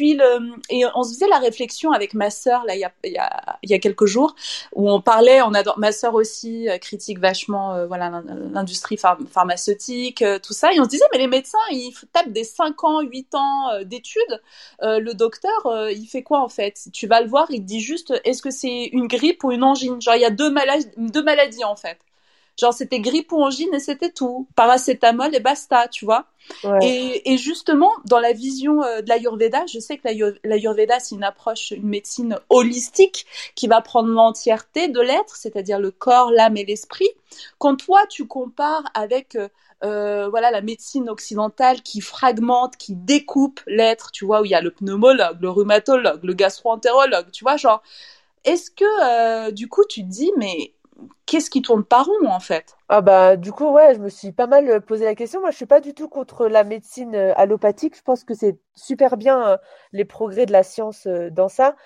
[0.00, 3.58] et on se faisait la réflexion avec ma sœur là il y a, y a,
[3.62, 4.34] y a quelques jours
[4.74, 10.22] où on parlait on adore ma sœur aussi euh, critique vachement euh, voilà l'industrie pharmaceutique
[10.22, 13.00] euh, tout ça et on se disait mais les médecins ils tapent des 5 ans
[13.00, 14.42] 8 ans d'études
[14.80, 16.88] le docteur il fait quoi en fait?
[16.92, 19.64] Tu vas le voir il te dit juste est-ce que c'est une grippe ou une
[19.64, 20.00] angine?
[20.00, 20.52] Genre il y a deux
[20.96, 21.98] deux maladies en fait
[22.58, 24.46] Genre, c'était grippe ou angine et c'était tout.
[24.56, 26.26] Paracétamol et basta, tu vois.
[26.82, 30.08] Et, justement, dans la vision euh, de l'Ayurveda, je sais que
[30.44, 35.90] l'Ayurveda, c'est une approche, une médecine holistique qui va prendre l'entièreté de l'être, c'est-à-dire le
[35.90, 37.08] corps, l'âme et l'esprit.
[37.58, 39.48] Quand toi, tu compares avec euh,
[39.84, 44.54] euh, voilà la médecine occidentale qui fragmente, qui découpe l'être, tu vois, où il y
[44.54, 47.82] a le pneumologue, le rhumatologue, le gastroentérologue, tu vois, genre,
[48.44, 50.72] est-ce que du coup tu te dis, mais
[51.26, 52.76] qu'est-ce qui tourne pas rond en fait?
[52.88, 55.40] Ah bah du coup ouais, je me suis pas mal euh, posé la question.
[55.40, 57.96] Moi, je suis pas du tout contre la médecine euh, allopathique.
[57.96, 59.56] Je pense que c'est super bien euh,
[59.92, 61.76] les progrès de la science dans ça.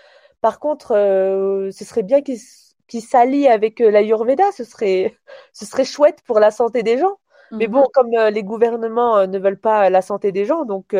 [0.40, 4.52] Par contre, ce serait bien qu'ils s'allient avec l'Ayurveda.
[4.52, 5.16] Ce serait
[5.52, 7.18] ce serait chouette pour la santé des gens.
[7.52, 7.88] Mais bon, mhm.
[7.94, 10.96] comme les gouvernements ne veulent pas la santé des gens, donc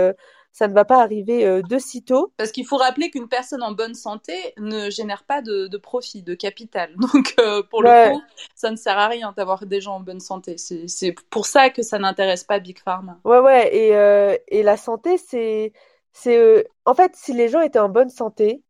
[0.57, 2.33] ça ne va pas arriver euh, de sitôt.
[2.39, 6.35] Parce qu'il faut rappeler qu'une personne en bonne santé ne génère pas de, profit, de
[6.35, 6.97] capital.
[7.13, 8.23] Donc euh, pour le coup,
[8.55, 10.57] ça ne sert à rien d'avoir des gens en bonne santé.
[10.57, 13.19] C'est pour ça que ça n'intéresse pas Big Pharma.
[13.25, 13.77] Ouais, ouais.
[13.77, 15.75] Et, euh, et la santé, c'est...
[16.15, 18.63] c'est En fait, si les gens étaient en bonne santé,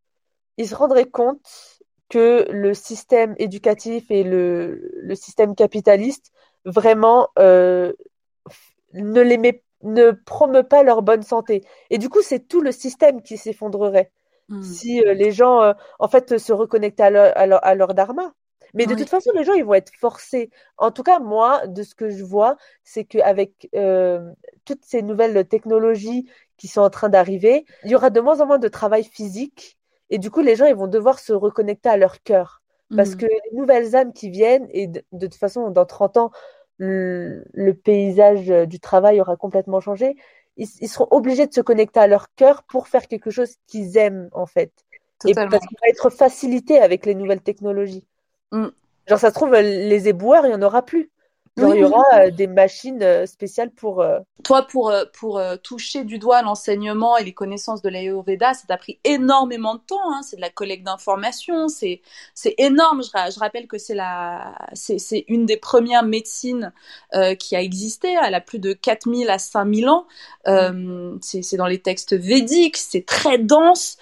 [0.57, 1.40] ils se rendraient compte
[2.09, 6.33] que le système éducatif et le, le système capitaliste
[6.64, 7.92] vraiment ne
[8.92, 11.64] les met ne promeut pas leur bonne santé.
[11.90, 14.11] Et du coup, c'est tout le système qui s'effondrerait
[14.49, 14.62] hmm.
[14.62, 18.33] si euh, les gens, euh, en fait, se reconnectaient à leur, à leur, dharma.
[18.75, 20.51] Mais de toute façon, les gens, ils vont être forcés.
[20.77, 24.31] En tout cas, moi, de ce que je vois, c'est qu'avec euh,
[24.66, 28.46] toutes ces nouvelles technologies qui sont en train d'arriver, il y aura de moins en
[28.46, 29.79] moins de travail physique.
[30.11, 32.61] Et du coup, les gens, ils vont devoir se reconnecter à leur cœur.
[32.94, 33.16] Parce hmm.
[33.16, 36.31] que les nouvelles âmes qui viennent, et de, de, toute façon, dans 30 ans,
[36.78, 40.16] le, paysage du travail aura complètement changé.
[40.56, 43.96] ils, ils seront obligés de se connecter à leur cœur pour faire quelque chose qu'ils
[43.96, 44.72] aiment en fait.
[45.24, 48.04] Et parce qu'on va être facilité avec les nouvelles technologies.
[48.52, 48.66] Mm.
[49.06, 51.10] Genre, ça se trouve, les éboueurs, il n'y en aura plus.
[51.57, 54.01] Genre, Oui, il y aura euh, des machines euh, spéciales pour.
[54.01, 58.77] euh, Toi, pour, pour toucher du doigt l'enseignement et les connaissances de l'Ayurveda, ça t'a
[58.77, 60.12] pris énormément de temps.
[60.12, 60.21] Hein.
[60.23, 62.01] C'est de la collecte d'informations, c'est
[62.59, 63.03] énorme.
[63.03, 66.73] Je, ra- je rappelle que c'est la c'est une des premières médecines
[67.14, 68.14] euh, qui a existé.
[68.25, 70.07] Elle a plus de 4000 à 5000 ans.
[70.47, 73.97] Euh, c'est c'est dans les textes védiques, c'est très dense.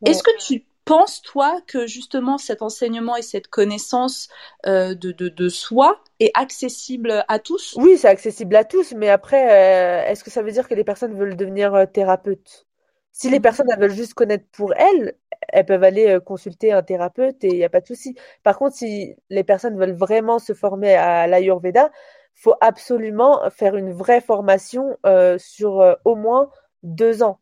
[0.00, 0.10] Ouais.
[0.10, 4.28] Est-ce que tu penses, toi, que justement cet enseignement et cette connaissance
[4.66, 7.74] euh, de, de, de soi est accessible à tous?
[7.76, 10.84] Oui, c'est accessible à tous, mais après, euh, est-ce que ça veut dire que les
[10.84, 12.66] personnes veulent devenir euh, thérapeutes?
[13.12, 15.14] Si les personnes elles veulent juste connaître pour elles,
[15.48, 18.16] elles peuvent aller consulter un thérapeute et il n'y a pas de souci.
[18.42, 21.92] Par contre, si les personnes veulent vraiment se former à l'Ayurveda,
[22.34, 26.50] faut absolument faire une vraie formation euh, sur au moins
[26.82, 27.38] deux ans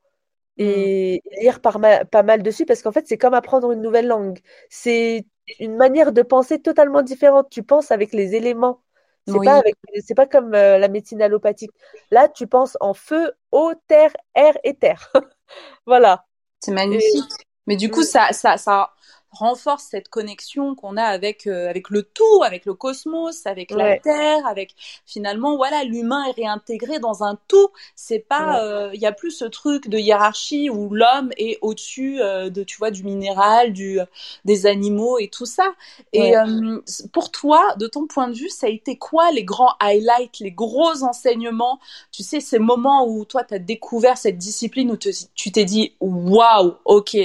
[0.58, 4.06] et lire par ma- pas mal dessus parce qu'en fait, c'est comme apprendre une nouvelle
[4.06, 4.40] langue.
[4.70, 5.26] C'est
[5.58, 7.48] une manière de penser totalement différente.
[7.50, 8.82] Tu penses avec les éléments.
[9.24, 9.40] C'est Oui.
[9.40, 11.72] pas avec, c'est pas comme euh, la médecine allopathique.
[12.10, 15.12] Là, tu penses en feu, eau, terre, air et terre.
[15.86, 16.26] Voilà.
[16.60, 17.30] C'est magnifique.
[17.66, 18.04] Mais du coup, Mm.
[18.04, 18.92] ça, ça, ça
[19.32, 23.92] renforce cette connexion qu'on a avec, euh, avec le tout, avec le cosmos, avec la.
[24.02, 24.74] Terre, avec
[25.06, 27.68] finalement, voilà, l'humain est réintégré dans un tout.
[27.96, 32.20] C'est pas, euh, il y a plus ce truc de hiérarchie où l'homme est au-dessus
[32.20, 33.98] euh, de, tu vois, du minéral, du,
[34.44, 35.72] des animaux et tout ça.
[36.12, 36.36] Et Ouais.
[36.36, 36.80] euh,
[37.12, 40.52] pour toi, de ton point de vue, ça a été quoi les grands highlights, les
[40.52, 41.80] gros enseignements?
[42.10, 45.64] Tu sais, ces moments où toi, tu as découvert cette discipline où te- tu t'es
[45.64, 47.16] dit, waouh, ok,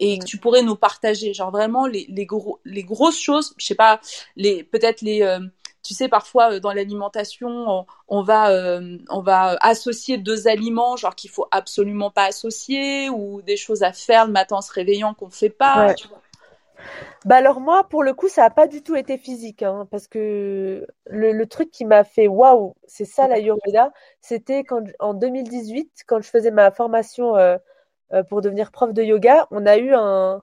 [0.00, 3.66] et que tu pourrais nous partager, genre vraiment les, les, gros, les grosses choses, je
[3.66, 4.00] sais pas,
[4.36, 5.40] les, peut-être les, euh,
[5.82, 10.96] tu sais, parfois euh, dans l'alimentation, on, on va, euh, on va associer deux aliments,
[10.96, 14.72] genre qu'il faut absolument pas associer, ou des choses à faire le matin en se
[14.72, 15.94] réveillant qu'on fait pas, Ouais.
[15.94, 16.24] tu vois.
[17.24, 20.08] Bah alors moi, pour le coup, ça n'a pas du tout été physique, hein, parce
[20.08, 26.04] que le, le truc qui m'a fait waouh, c'est ça l'Ayurveda, c'était quand en 2018,
[26.06, 27.58] quand je faisais ma formation euh,
[28.28, 30.42] pour devenir prof de yoga, on a eu un,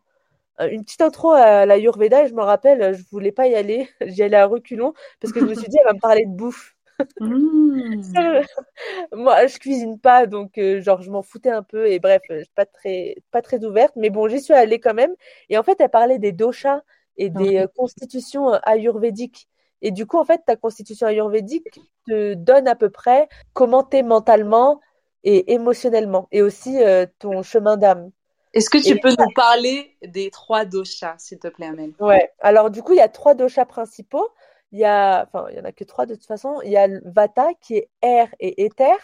[0.59, 3.89] un- une petite intro à l'Ayurveda et je me rappelle, je voulais pas y aller,
[4.07, 6.31] j'y allais à reculons parce que je me suis dit, elle va me parler de
[6.31, 6.75] bouffe.
[7.19, 8.01] Mmh.
[9.13, 12.39] Moi, je cuisine pas, donc euh, genre je m'en foutais un peu et bref, euh,
[12.39, 15.13] je suis pas très pas très ouverte, mais bon, j'y suis allée quand même.
[15.49, 16.81] Et en fait, elle parlait des doshas
[17.17, 19.49] et des euh, constitutions euh, ayurvédiques.
[19.81, 24.03] Et du coup, en fait, ta constitution ayurvédique te donne à peu près comment t'es
[24.03, 24.81] mentalement
[25.23, 28.11] et émotionnellement, et aussi euh, ton chemin d'âme.
[28.53, 31.93] Est-ce que tu Et peux nous parler des trois doshas, s'il te plaît, Amel?
[31.99, 32.31] Ouais.
[32.39, 34.29] Alors du coup, il y a trois doshas principaux.
[34.71, 36.59] Il y a, enfin, il y en a que trois de toute façon.
[36.63, 38.97] Il y a Vata qui est air et éther,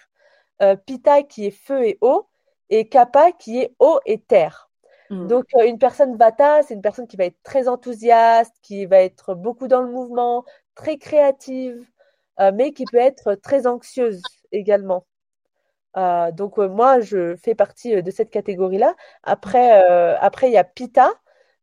[0.62, 2.28] euh, Pitta qui est feu et eau,
[2.69, 4.69] et Kapha qui est eau et terre.
[5.10, 5.28] Mm.
[5.28, 9.02] Donc euh, une personne Vata, c'est une personne qui va être très enthousiaste, qui va
[9.02, 10.43] être beaucoup dans le mouvement,
[10.76, 11.86] très créative,
[12.39, 14.21] euh, mais qui peut être très anxieuse
[14.52, 15.06] également.
[15.98, 18.96] Euh, donc euh, moi, je fais partie euh, de cette catégorie-là.
[19.24, 21.12] Après, euh, après il y a Pitta.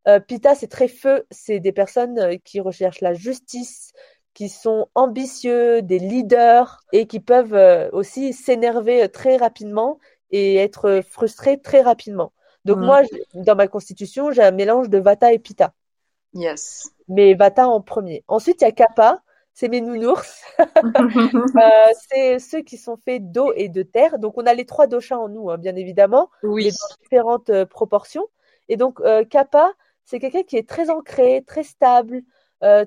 [0.08, 1.26] Euh, Pitta, c'est très feu.
[1.30, 3.92] C'est des personnes qui recherchent la justice,
[4.34, 9.98] qui sont ambitieux, des leaders et qui peuvent aussi s'énerver très rapidement
[10.30, 12.32] et être frustrés très rapidement.
[12.64, 12.80] Donc Mhm.
[12.80, 13.02] moi,
[13.34, 15.74] dans ma constitution, j'ai un mélange de Vata et Pitta,
[16.32, 16.90] Yes.
[17.08, 18.24] mais Vata en premier.
[18.28, 19.22] Ensuite, il y a Kapha,
[19.60, 20.42] c'est mes nounours.
[21.56, 24.18] Euh, c'est ceux qui sont faits d'eau et de terre.
[24.18, 26.70] Donc, on a les trois doshas en nous, hein, bien évidemment, mais Oui.
[26.70, 28.26] dans différentes euh, proportions.
[28.68, 29.70] Et donc, euh, Kapha,
[30.04, 32.22] c'est quelqu'un qui est très ancré, très stable,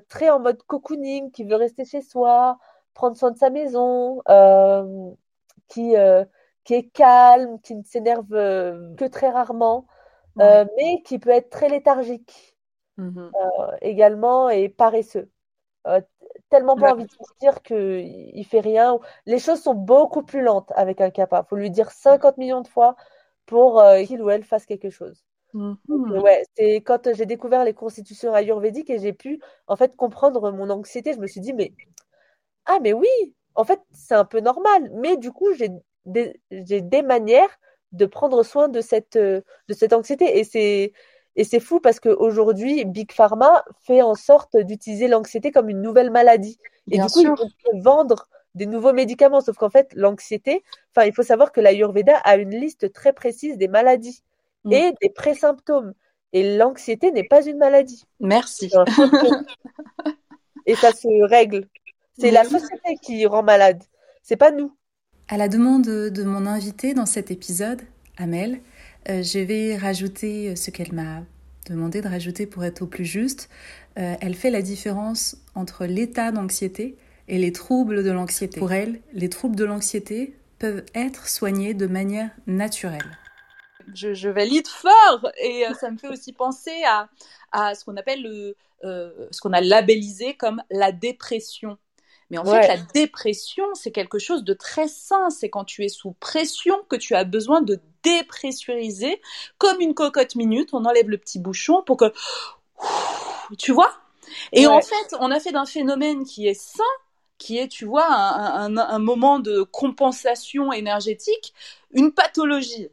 [0.08, 2.58] très en mode cocooning, qui veut rester chez soi,
[2.94, 4.20] prendre soin de sa maison,
[5.68, 5.94] qui,
[6.64, 9.86] qui est calme, qui ne s'énerve que très rarement,
[10.36, 12.54] mais qui peut être très léthargique
[12.96, 13.32] Mhm.
[13.34, 15.28] euh, également et paresseux.
[15.86, 16.00] Euh,
[16.50, 16.92] tellement pas Ouais.
[16.92, 17.76] envie de sortir qu'il
[18.34, 18.98] il fait rien.
[19.26, 21.44] Les choses sont beaucoup plus lentes avec un kappa.
[21.48, 22.96] faut lui dire 50 millions de fois
[23.46, 25.24] pour euh, qu'il ou elle fasse quelque chose.
[25.54, 25.78] Mhm.
[26.14, 30.52] Et ouais, c'est quand j'ai découvert les constitutions ayurvédiques et j'ai pu en fait comprendre
[30.52, 31.74] mon anxiété, je me suis dit mais
[32.66, 33.08] ah mais oui,
[33.54, 35.70] en fait c'est un peu normal, mais du coup j'ai
[36.06, 37.50] des, j'ai des manières
[37.92, 40.92] de prendre soin de cette euh, de cette anxiété et c'est
[41.36, 46.10] et c'est fou parce qu'aujourd'hui Big Pharma fait en sorte d'utiliser l'anxiété comme une nouvelle
[46.10, 46.58] maladie
[46.90, 47.34] et Bien du coup sûr.
[47.38, 50.62] ils vont vendre des nouveaux médicaments sauf qu'en fait l'anxiété,
[50.94, 54.22] enfin il faut savoir que l'Ayurveda a une liste très précise des maladies
[54.64, 54.72] Mm.
[54.72, 55.92] et des présymptômes
[56.32, 58.04] et l'anxiété n'est pas une maladie.
[58.18, 58.70] Merci.
[60.66, 61.68] Et ça se règle.
[62.18, 63.82] C'est la société qui rend malade.
[64.22, 64.74] C'est pas nous.
[65.28, 67.82] À la demande de mon invité dans cet épisode,
[68.16, 68.60] Amel,
[69.08, 71.22] euh, je vais rajouter ce qu'elle m'a
[71.66, 73.48] demandé de rajouter pour être au plus juste.
[73.98, 76.96] Euh, elle fait la différence entre l'état d'anxiété
[77.28, 78.58] et les troubles de l'anxiété.
[78.58, 83.18] Pour elle, les troubles de l'anxiété peuvent être soignés de manière naturelle.
[83.94, 87.08] Je, valide fort et euh, ça me fait aussi penser à,
[87.52, 88.56] à ce qu'on appelle le,
[89.30, 91.78] ce qu'on a labellisé comme la dépression.
[92.34, 95.30] Mais en fait, la dépression, c'est quelque chose de très sain.
[95.30, 99.20] C'est quand tu es sous pression que tu as besoin de dépressuriser.
[99.58, 102.12] Comme une cocotte minute, on enlève le petit bouchon pour que...
[103.58, 103.92] Tu vois?
[104.52, 106.82] Et en fait, on a fait d'un phénomène qui est sain,
[107.38, 111.54] qui est, tu vois, un moment de compensation énergétique,
[111.92, 112.88] une pathologie.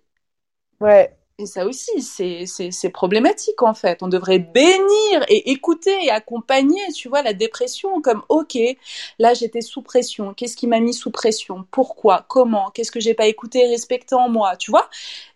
[0.80, 1.17] Ouais.
[1.41, 4.04] Et ça aussi, c'est problématique en fait.
[4.04, 8.60] On devrait bénir et écouter et accompagner, tu vois, la dépression comme ok,
[9.17, 10.36] là j'étais sous pression.
[10.36, 11.65] Qu'est-ce qui m'a mis sous pression?
[11.71, 12.25] Pourquoi?
[12.30, 12.69] Comment?
[12.69, 14.56] Qu'est-ce que j'ai pas écouté et respecté en moi?
[14.56, 14.88] Tu vois?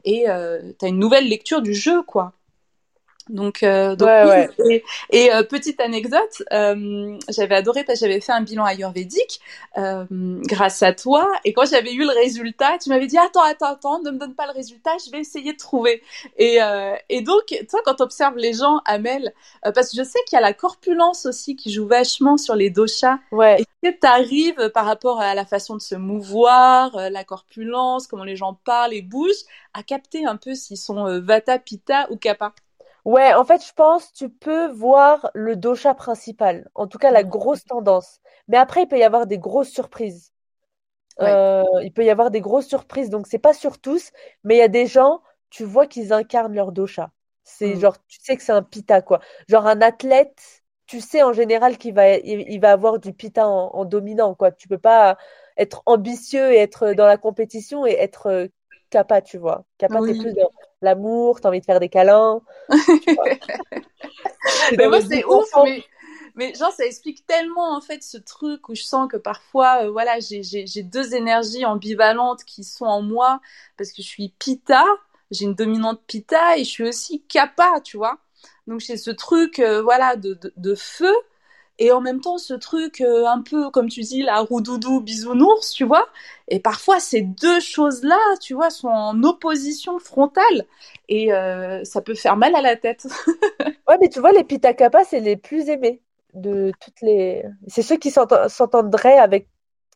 [0.03, 2.33] Et euh, tu as une nouvelle lecture du jeu, quoi.
[3.29, 4.07] Donc, euh, donc
[5.09, 9.39] et, euh, petite anecdote, euh, j'avais adoré parce que j'avais fait un bilan ayurvédique
[9.77, 10.05] euh,
[10.43, 11.27] grâce à toi.
[11.43, 14.35] Et quand j'avais eu le résultat, tu m'avais dit attends, attends, attends, ne me donne
[14.35, 16.03] pas le résultat, je vais essayer de trouver.
[16.37, 19.33] Et, euh, et donc, toi, quand tu observes les gens, Amel,
[19.63, 22.69] parce que je sais qu'il y a la corpulence aussi qui joue vachement sur les
[22.69, 23.17] doshas.
[23.31, 23.55] Ouais.
[23.55, 28.23] Est-ce que tu arrives par rapport à la façon de se mouvoir, la corpulence, comment
[28.23, 32.53] les gens parlent et bougent, à capter un peu s'ils sont vata, pitta ou kapha
[33.05, 37.23] Ouais, en fait, je pense tu peux voir le dosha principal, en tout cas la
[37.23, 38.19] grosse tendance.
[38.47, 40.33] Mais après, il peut y avoir des grosses surprises.
[41.21, 44.11] Euh, il peut y avoir des grosses surprises, donc c'est pas sur tous,
[44.43, 47.11] mais il y a des gens, tu vois qu'ils incarnent leur dosha.
[47.43, 47.79] C'est mm.
[47.79, 49.21] genre, tu sais que c'est un pita, quoi.
[49.47, 53.85] Genre un athlète, tu sais en général qu'il va, il, va avoir du pita en,
[53.85, 54.51] dominant, quoi.
[54.51, 55.17] Tu peux pas
[55.57, 58.47] être ambitieux et être dans la compétition et être euh,
[58.89, 59.63] kappa, tu vois.
[59.77, 60.49] Kappa, t'es plus dans
[60.85, 62.41] l'amour, t'as envie de faire des câlins.
[64.77, 65.83] mais moi, c'est ouf, mais,
[66.35, 69.91] mais, genre, ça explique tellement, en fait, ce truc où je sens que parfois, euh,
[69.91, 73.41] voilà, j'ai deux énergies ambivalentes qui sont en moi
[73.77, 74.83] parce que je suis pita,
[75.31, 78.19] j'ai une dominante pita et je suis aussi kappa, tu vois.
[78.67, 81.13] Donc, j'ai ce truc, euh, voilà, de, de, de feu
[81.79, 85.71] et en même temps ce truc euh, un peu comme tu dis la roudoudou bisounours
[85.71, 86.07] tu vois.
[86.47, 90.65] Et parfois ces deux choses là tu vois sont en opposition frontale.
[91.09, 93.07] Et euh, ça peut faire mal à la tête.
[93.87, 96.01] Ouais mais tu vois les pitakapa c'est les plus aimés
[96.33, 99.47] de toutes les c'est ceux qui s'entendraient avec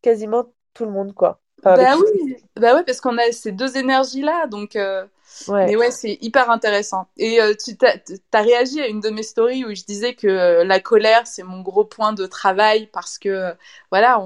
[0.04, 1.40] quasiment tout le monde quoi.
[1.64, 5.06] Bah oui bah ouais parce qu'on a ces deux énergies là donc euh,
[5.48, 5.68] Ouais.
[5.68, 7.08] Mais ouais, c'est hyper intéressant.
[7.18, 10.64] Et euh, tu as, réagi à une de mes stories où je disais que euh,
[10.64, 13.54] la colère, c'est mon gros point de travail parce que, euh,
[13.92, 14.22] voilà,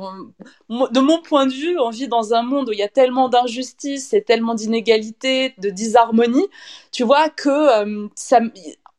[0.69, 3.29] de mon point de vue, on vit dans un monde où il y a tellement
[3.29, 6.47] d'injustice et tellement d'inégalités, de disharmonie,
[6.91, 8.39] tu vois, que ça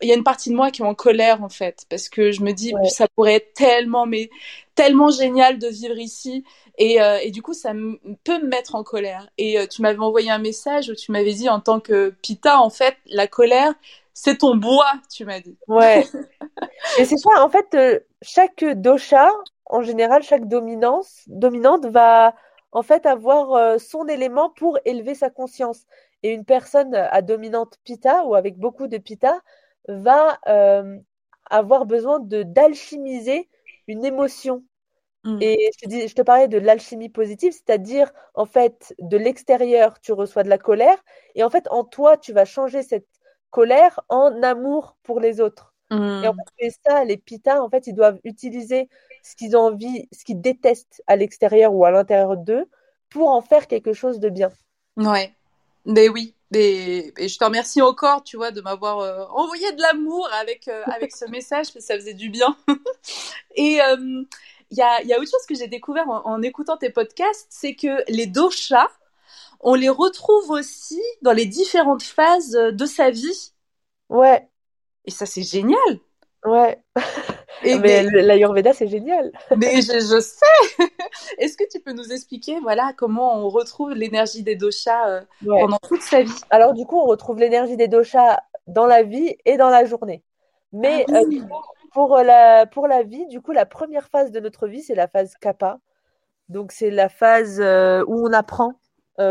[0.04, 2.30] il y a une partie de moi qui est en colère en fait parce que
[2.30, 4.30] je me dis ça pourrait être tellement mais
[4.74, 6.44] tellement génial de vivre ici.
[6.76, 7.72] Et, euh, et du coup ça
[8.24, 9.28] peut me mettre en colère.
[9.38, 12.58] Et euh, tu m'avais envoyé un message où tu m'avais dit en tant que pita
[12.58, 13.72] en fait la colère
[14.12, 15.56] c'est ton bois tu m'as dit.
[15.68, 16.06] Ouais.
[16.98, 19.30] Et c'est ça en fait euh, chaque dosha
[19.66, 22.34] en général chaque dominance dominante va
[22.72, 25.82] en fait avoir son élément pour élever sa conscience.
[26.24, 29.40] Et une personne à dominante pita ou avec beaucoup de pita
[29.88, 30.98] va euh,
[31.50, 33.48] avoir besoin de d'alchimiser
[33.86, 34.64] une émotion.
[35.24, 35.38] Mm.
[35.40, 40.00] Et je te, dis, je te parlais de l'alchimie positive, c'est-à-dire en fait de l'extérieur
[40.00, 41.02] tu reçois de la colère
[41.34, 43.08] et en fait en toi tu vas changer cette
[43.50, 45.74] colère en amour pour les autres.
[45.90, 46.36] Et en mm.
[46.58, 48.88] fait, ça, les pitas, en fait, ils doivent utiliser
[49.22, 52.68] ce qu'ils ont envie, ce qu'ils détestent à l'extérieur ou à l'intérieur d'eux
[53.10, 54.50] pour en faire quelque chose de bien.
[54.96, 55.32] Ouais,
[55.84, 60.28] mais oui, et, je te remercie encore, tu vois, de m'avoir euh, envoyé de l'amour
[60.32, 62.56] avec, euh, avec ce message, parce que ça faisait du bien.
[63.56, 64.24] et euh,
[64.70, 67.74] il y, a, y, a, autre chose que j'ai découvert en, écoutant tes podcasts, c'est
[67.74, 68.90] que les doshas,
[69.60, 73.52] on les retrouve aussi dans les différentes phases de sa vie.
[74.08, 74.48] Ouais.
[75.04, 76.00] Et ça, c'est génial.
[76.44, 76.78] Ouais.
[77.64, 79.32] Et mais, l'Ayurveda, c'est génial.
[79.56, 80.84] Mais je, je sais.
[81.38, 85.78] Est-ce que tu peux nous expliquer, voilà, comment on retrouve l'énergie des doshas euh, pendant
[85.88, 86.40] toute sa vie?
[86.50, 90.22] Alors du coup, on retrouve l'énergie des doshas dans la vie et dans la journée.
[90.72, 91.40] Mais ah euh,
[91.92, 95.08] pour la pour la vie, du coup, la première phase de notre vie, c'est la
[95.08, 95.78] phase kappa.
[96.48, 98.74] Donc c'est la phase euh, où on apprend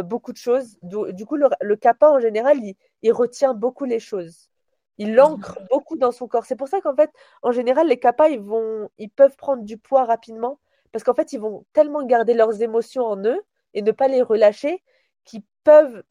[0.05, 0.77] beaucoup de choses.
[0.81, 4.49] Du, coup, le, le kappa en général, il, il retient beaucoup les choses.
[4.97, 6.45] Il l'ancre beaucoup dans son corps.
[6.45, 7.09] C'est pour ça qu'en fait,
[7.41, 10.59] en général, les kappas, ils, vont, ils peuvent prendre du poids rapidement
[10.91, 13.41] parce qu'en fait, ils vont tellement garder leurs émotions en eux
[13.73, 14.83] et ne pas les relâcher
[15.25, 16.03] qui peuvent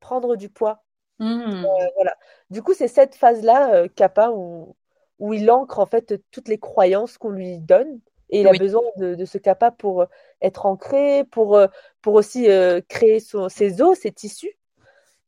[0.00, 0.82] prendre du poids.
[1.18, 1.64] Mmh.
[1.94, 2.14] voilà.
[2.50, 4.76] Du coup, c'est cette phase-là, Kappa, où,
[5.18, 8.00] où il ancre en fait toutes les croyances qu'on lui donne.
[8.30, 10.04] Et il a besoin de, ce kappa pour
[10.42, 11.60] être ancré, pour,
[12.02, 12.48] pour aussi
[12.88, 14.58] créer son, ses os, ses tissus.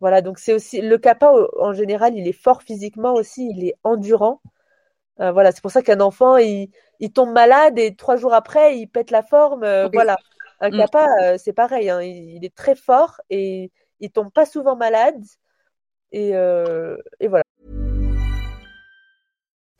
[0.00, 3.74] Voilà, donc c'est aussi le kappa en général, il est fort physiquement aussi, il est
[3.84, 4.40] endurant.
[5.18, 6.70] voilà, c'est pour ça qu'un enfant, il,
[7.00, 9.66] il, tombe malade et trois jours après, il pète la forme.
[9.92, 10.16] Voilà,
[10.60, 10.76] un mmh.
[10.76, 15.24] kappa, c'est pareil, hein, il, est très fort et il tombe pas souvent malade.
[16.12, 17.42] Et, et voilà.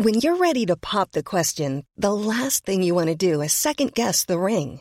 [0.01, 3.53] When you're ready to pop the question, the last thing you want to do is
[3.53, 4.81] second guess the ring.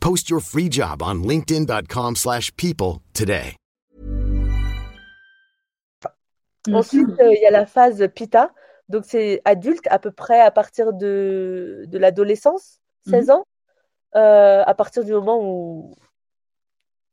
[0.00, 3.56] Post your free job on linkedin.com/people today.
[6.72, 8.52] Ensuite, euh, il y a la phase pita.
[8.88, 13.32] Donc c'est adulte à peu près à partir de, de l'adolescence, 16 mm -hmm.
[13.32, 13.44] ans,
[14.16, 15.94] euh, à partir du moment où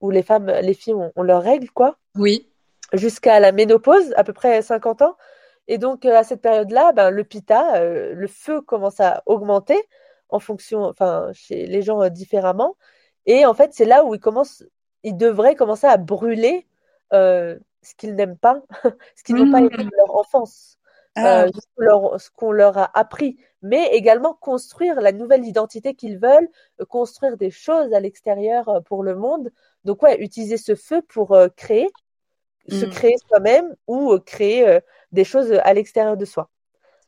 [0.01, 1.97] où les femmes, les filles ont, ont leurs règles, quoi.
[2.15, 2.49] Oui.
[2.93, 5.15] Jusqu'à la ménopause, à peu près 50 ans.
[5.67, 9.81] Et donc, euh, à cette période-là, ben, le pita, euh, le feu commence à augmenter
[10.30, 12.76] en fonction, enfin, chez les gens euh, différemment.
[13.26, 14.63] Et en fait, c'est là où ils commencent,
[15.03, 16.67] ils devraient commencer à brûler
[17.13, 18.61] euh, ce qu'ils n'aiment pas,
[19.15, 20.78] ce qu'ils n'ont pas aimé de leur enfance,
[21.15, 21.43] Ah.
[21.45, 26.49] euh, leur- ce qu'on leur a appris, mais également construire la nouvelle identité qu'ils veulent,
[26.89, 29.51] construire des choses à l'extérieur pour le monde.
[29.86, 31.89] Donc, ouais, utiliser ce feu pour euh, créer,
[32.67, 32.89] se Mm.
[32.89, 34.80] créer soi-même ou créer
[35.11, 36.49] des choses à l'extérieur de soi.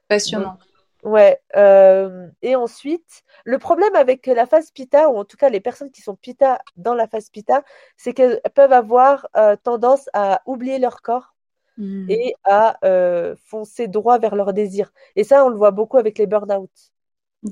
[0.08, 0.58] Passionnant.
[1.04, 1.40] Ouais.
[1.56, 5.92] euh, et ensuite, le problème avec la phase Pitta, ou en tout cas les personnes
[5.92, 7.64] qui sont Pitta dans la phase Pitta,
[7.98, 11.36] c'est qu'elles peuvent avoir euh, tendance à oublier leur corps
[11.78, 12.08] Mm.
[12.10, 14.92] et à euh, foncer droit vers leurs désirs.
[15.16, 16.72] Et ça, on le voit beaucoup avec les burn-out.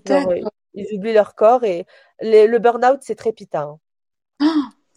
[0.06, 0.38] Genre, euh,
[0.74, 1.86] ils oublient leur corps et
[2.22, 3.62] les- le burn-out, c'est très Pitta.
[3.64, 3.80] hein.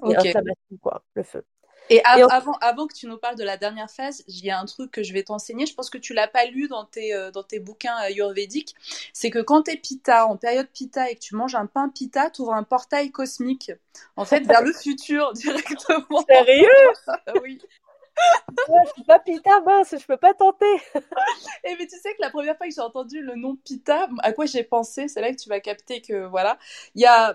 [0.04, 0.16] C'est Ok.
[0.16, 1.44] inflammation, quoi, le feu.
[1.90, 4.44] Et av- Et en- avant, avant que tu nous parles de la dernière phase, il
[4.44, 5.66] y a un truc que je vais t'enseigner.
[5.66, 8.74] Je pense que tu l'as pas lu dans tes, euh, dans tes bouquins ayurvédiques.
[9.12, 11.88] C'est que quand tu es pita, en période pita, et que tu manges un pain
[11.88, 13.72] pita, tu ouvres un portail cosmique,
[14.16, 16.24] en fait, vers le futur directement.
[16.28, 16.68] Sérieux?
[17.42, 17.60] oui.
[18.68, 20.66] Ouais, je suis pas Pitta, mince, je peux pas tenter.
[21.64, 24.32] Et mais tu sais que la première fois que j'ai entendu le nom Pita, à
[24.32, 26.58] quoi j'ai pensé, c'est là que tu vas capter que voilà,
[26.94, 27.34] il y a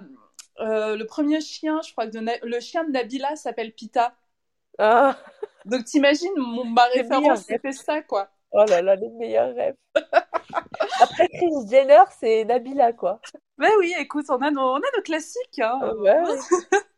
[0.60, 4.16] euh, le premier chien, je crois que de Na- le chien de Nabila s'appelle Pita.
[4.80, 5.16] Ah,
[5.66, 8.30] Donc t'imagines, mon ma C'est référence c'était ça quoi.
[8.52, 9.76] oh là là, les meilleurs rêves.
[11.02, 13.20] Après Kris Jenner, c'est Nabila, quoi.
[13.58, 15.60] Ben oui, écoute, on a nos, on a nos classiques.
[15.60, 15.80] Hein.
[15.82, 16.20] Ah ouais.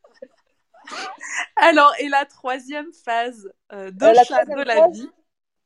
[1.56, 5.10] Alors, et la troisième phase euh, Euh, la troisième de la phase, vie.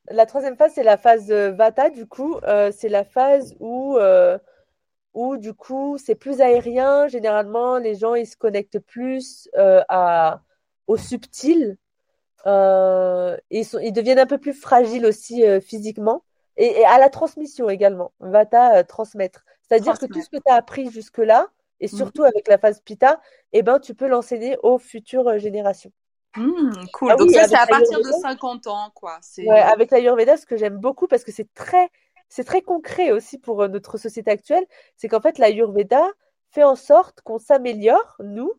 [0.09, 2.39] La troisième phase, c'est la phase euh, Vata, du coup.
[2.71, 3.97] C'est la phase où,
[5.13, 7.07] où, du coup, c'est plus aérien.
[7.07, 10.41] Généralement, les gens, ils se connectent plus à,
[10.87, 11.77] au subtil.
[12.45, 16.23] Euh, ils sont, ils deviennent un peu plus fragiles aussi euh, physiquement.
[16.57, 18.11] Et, et à la transmission également.
[18.19, 19.45] Vata, euh, transmettre.
[19.61, 21.47] C'est-à-dire que tout ce que tu as appris jusque-là,
[21.79, 21.97] et Mhm.
[21.97, 23.21] surtout avec la phase Pitta,
[23.53, 25.91] eh ben, tu peux l'enseigner aux futures générations.
[26.35, 27.11] Hmm, cool.
[27.11, 28.27] Ah Donc oui, ça, c'est à partir de l'Ayurveda.
[28.29, 29.17] 50 ans, quoi.
[29.21, 31.89] C'est Ouais, avec l'Ayurveda, ce que j'aime beaucoup, parce que c'est très,
[32.27, 34.65] c'est très concret aussi pour notre société actuelle,
[34.97, 36.05] c'est qu'en fait, l'Ayurveda
[36.51, 38.51] fait en sorte qu'on s'améliore, nous,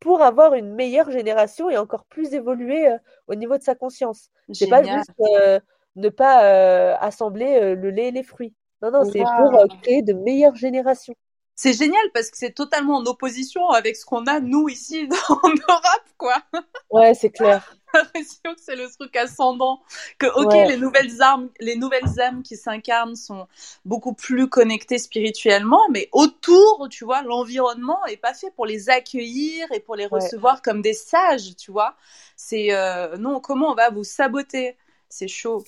[0.00, 4.30] pour avoir une meilleure génération et encore plus évoluer euh, au niveau de sa conscience.
[4.52, 5.60] C'est pas juste euh,
[5.96, 8.54] ne pas euh, assembler le lait et les fruits.
[8.82, 11.16] Non, non, c'est pour créer de meilleures générations.
[11.60, 15.48] C'est génial parce que c'est totalement en opposition avec ce qu'on a, nous, ici, en
[15.48, 16.40] Europe, quoi.
[16.88, 17.74] Ouais, c'est clair.
[17.92, 19.80] J'ai l'impression que c'est le truc ascendant.
[20.20, 20.66] Que, ok, Ouais.
[20.68, 23.48] les nouvelles âmes, les nouvelles âmes qui s'incarnent sont
[23.84, 29.66] beaucoup plus connectées spirituellement, mais autour, tu vois, l'environnement est pas fait pour les accueillir
[29.72, 30.20] et pour les Ouais.
[30.20, 31.96] recevoir comme des sages, tu vois.
[32.36, 34.76] C'est, euh, non, comment on va vous saboter?
[35.08, 35.64] C'est chaud.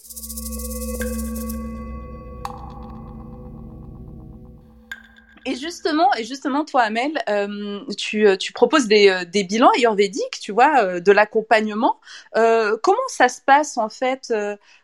[5.50, 9.70] Et justement, et justement, toi, Amel, euh, tu, euh, tu proposes des, euh, des bilans
[9.76, 11.98] ayurvédiques, tu vois, de l'accompagnement.
[12.34, 14.32] comment ça se passe en fait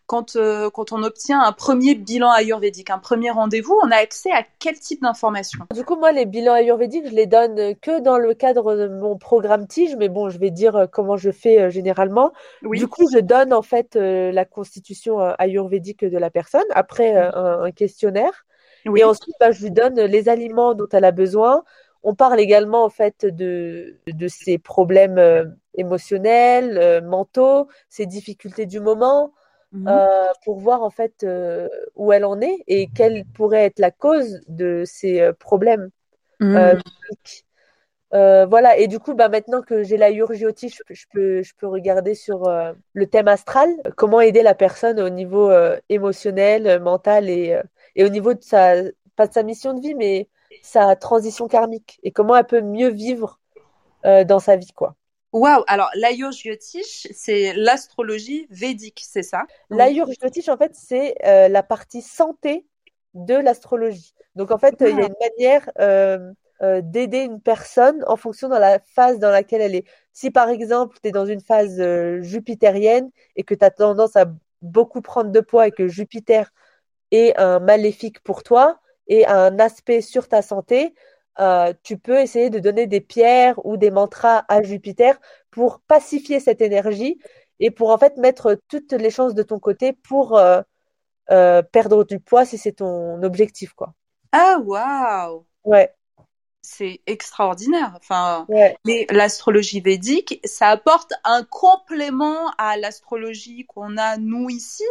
[0.06, 0.36] quand,
[0.72, 4.78] quand on obtient un premier bilan ayurvédique, un premier rendez-vous On a accès à quel
[4.78, 5.66] type d'informations?
[5.74, 9.16] Du coup, moi, les bilans ayurvédiques, je les donne que dans le cadre de mon
[9.16, 12.32] programme TIGE, mais bon, je vais dire comment je fais généralement.
[12.62, 12.78] Oui.
[12.78, 17.70] Du coup, je donne en fait la constitution ayurvédique de la personne après un, un
[17.70, 18.46] questionnaire.
[18.88, 19.00] Oui.
[19.00, 21.64] Et ensuite, bah, je lui donne les aliments dont elle a besoin.
[22.02, 28.66] On parle également en fait de, de ses problèmes euh, émotionnels, euh, mentaux, ses difficultés
[28.66, 29.32] du moment,
[29.72, 29.88] Mhm.
[29.88, 31.26] euh, pour voir en fait
[31.96, 35.90] où elle en est et quelle pourrait être la cause de ces problèmes.
[38.14, 41.42] Euh, voilà, et du coup, bah, maintenant que j'ai la urgiotie, je, peux- je peux,
[41.42, 45.78] je peux regarder sur euh, le thème astral, comment aider la personne au niveau euh,
[45.88, 47.60] émotionnel, mental et,
[47.96, 48.74] et au niveau de sa,
[49.16, 50.28] pas de sa mission de vie, mais
[50.62, 53.40] sa transition karmique et comment elle peut mieux vivre
[54.04, 54.94] euh, dans sa vie, quoi.
[55.32, 59.44] Waouh Alors, l'Ayurjyotish, c'est l'astrologie védique, c'est ça?
[59.68, 62.64] L'Ayurjyotish, en fait, c'est euh, la partie santé
[63.14, 64.14] de l'astrologie.
[64.34, 66.32] Donc, en fait, il y a une manière euh,
[66.62, 69.84] euh, d'aider une personne en fonction de la phase dans laquelle elle est.
[70.12, 71.82] Si, par exemple, tu es dans une phase
[72.22, 74.26] jupitérienne et que tu as tendance à
[74.62, 76.50] beaucoup prendre de poids et que Jupiter
[77.10, 80.94] est un maléfique pour toi et a un aspect sur ta santé,
[81.38, 85.18] euh, tu peux essayer de donner des pierres ou des mantras à Jupiter
[85.50, 87.18] pour pacifier cette énergie
[87.60, 90.62] et pour en fait mettre toutes les chances de ton côté pour euh,
[91.30, 93.94] euh, perdre du poids si c'est ton objectif, quoi.
[94.32, 95.92] Ah, waouh Ouais,
[96.68, 97.92] C'est extraordinaire.
[97.96, 98.76] Enfin, ouais.
[98.84, 104.82] mais l'astrologie védique, ça apporte un complément à l'astrologie qu'on a nous ici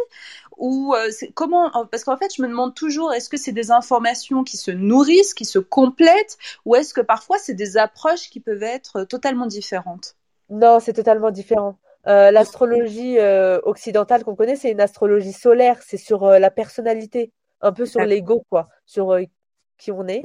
[0.55, 4.45] ou euh, comment parce qu'en fait je me demande toujours est-ce que c'est des informations
[4.45, 8.63] qui se nourrissent, qui se complètent ou est-ce que parfois c'est des approches qui peuvent
[8.63, 10.15] être totalement différentes?
[10.49, 11.77] Non, c'est totalement différent.
[12.07, 17.73] Euh, l'astrologie euh, occidentale qu'on connaît, c'est une astrologie solaire, c'est sur la personnalité, un
[17.73, 19.17] peu sur l'ego, quoi, sur
[19.77, 20.21] qui on est.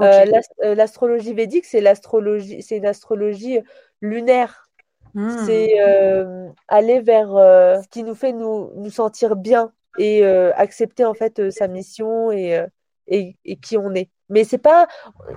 [0.00, 0.24] Euh,
[0.62, 3.60] euh, l'astrologie védique, c'est l'astrologie, c'est une astrologie
[4.00, 4.68] lunaire.
[5.14, 5.44] Hmm.
[5.44, 10.52] C'est euh, aller vers euh, ce qui nous fait nous, nous sentir bien et euh,
[10.56, 12.66] accepter en fait euh, sa mission et, euh,
[13.08, 14.08] et, et qui on est.
[14.30, 14.88] Mais c'est pas,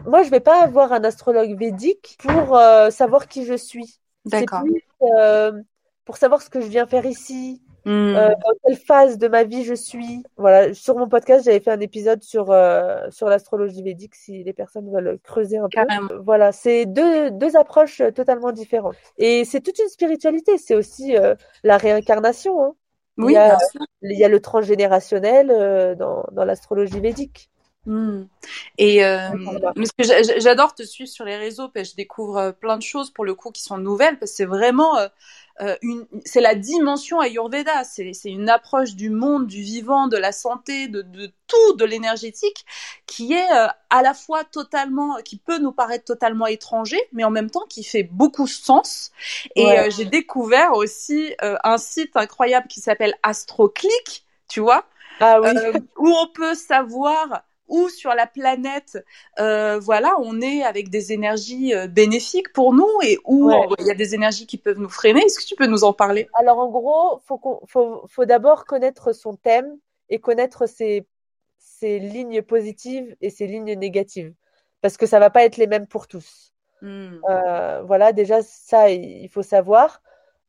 [0.06, 4.00] moi je vais pas avoir un astrologue védique pour euh, savoir qui je suis.
[4.26, 4.62] C'est D'accord.
[4.62, 5.52] plus euh,
[6.06, 8.16] pour savoir ce que je viens faire ici, Hmm.
[8.16, 10.24] euh, dans quelle phase de ma vie je suis?
[10.38, 14.54] Voilà, sur mon podcast, j'avais fait un épisode sur, euh, sur l'astrologie védique si les
[14.54, 15.86] personnes veulent creuser un peu.
[15.86, 16.10] Carrément.
[16.24, 18.96] Voilà, c'est deux, deux approches euh, totalement différentes.
[19.20, 22.64] Et c'est toute une spiritualité, c'est aussi euh, la réincarnation.
[22.64, 22.74] hein.
[23.18, 23.58] Oui, il y a,
[24.02, 27.50] il y a le transgénérationnel euh, dans, dans l'astrologie védique.
[27.86, 28.24] Hmm.
[28.80, 29.30] Et euh,
[30.40, 33.24] j'adore te suivre sur les réseaux, parce que je découvre euh, plein de choses pour
[33.24, 35.08] le coup qui sont nouvelles, parce que c'est vraiment euh,
[35.62, 35.76] euh,
[36.26, 41.02] c'est la dimension Ayurveda, c'est une approche du monde, du vivant, de la santé, de,
[41.02, 42.66] de tout, de l'énergétique,
[43.06, 47.32] qui est euh, à la fois totalement, qui peut nous paraître totalement étranger, mais en
[47.32, 49.12] même temps qui fait beaucoup sens.
[49.56, 49.80] Et Ouais.
[49.80, 54.86] euh, j'ai découvert aussi un site incroyable qui s'appelle AstroClick, tu vois,
[55.20, 55.62] Ah oui,
[55.98, 58.98] où on peut savoir où sur la planète,
[59.40, 63.68] euh, voilà, on est avec des énergies euh, bénéfiques pour nous et où Ouais.
[63.80, 65.22] il y a des énergies qui peuvent nous freiner.
[65.22, 66.28] Est-ce que tu peux nous en parler?
[66.40, 69.78] Alors en gros, faut faut, faut d'abord connaître son thème
[70.10, 71.06] et connaître ses,
[71.58, 74.34] ses lignes positives et ses lignes négatives.
[74.82, 76.54] Parce que ça va pas être les mêmes pour tous.
[76.82, 77.16] Hmm.
[77.30, 80.02] Euh, voilà, déjà ça, il faut savoir.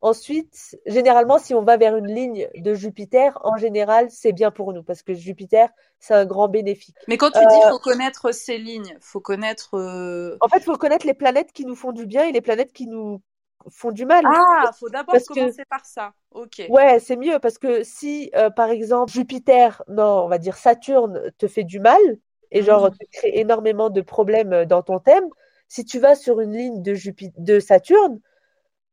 [0.02, 4.72] Ensuite, généralement, si on va vers une ligne de Jupiter, en général, c'est bien pour
[4.72, 6.96] nous parce que Jupiter, c'est un grand bénéfique.
[7.08, 9.74] Mais quand tu Euh, dis faut connaître ces lignes, faut connaître.
[9.76, 12.40] euh, En fait, il faut connaître les planètes qui nous font du bien et les
[12.40, 13.22] planètes qui nous
[13.70, 14.24] font du mal.
[14.24, 16.14] Ah, faut d'abord que- commencer par ça.
[16.30, 16.60] Ok.
[16.68, 21.30] Ouais, c'est mieux parce que si, euh, par exemple, Jupiter, non, on va dire Saturne
[21.38, 22.00] te fait du mal
[22.50, 22.90] et genre Mhm.
[22.90, 25.24] te crée énormément de problèmes euh, dans ton thème,
[25.68, 28.20] si tu vas sur une ligne de Jupi- de Saturne,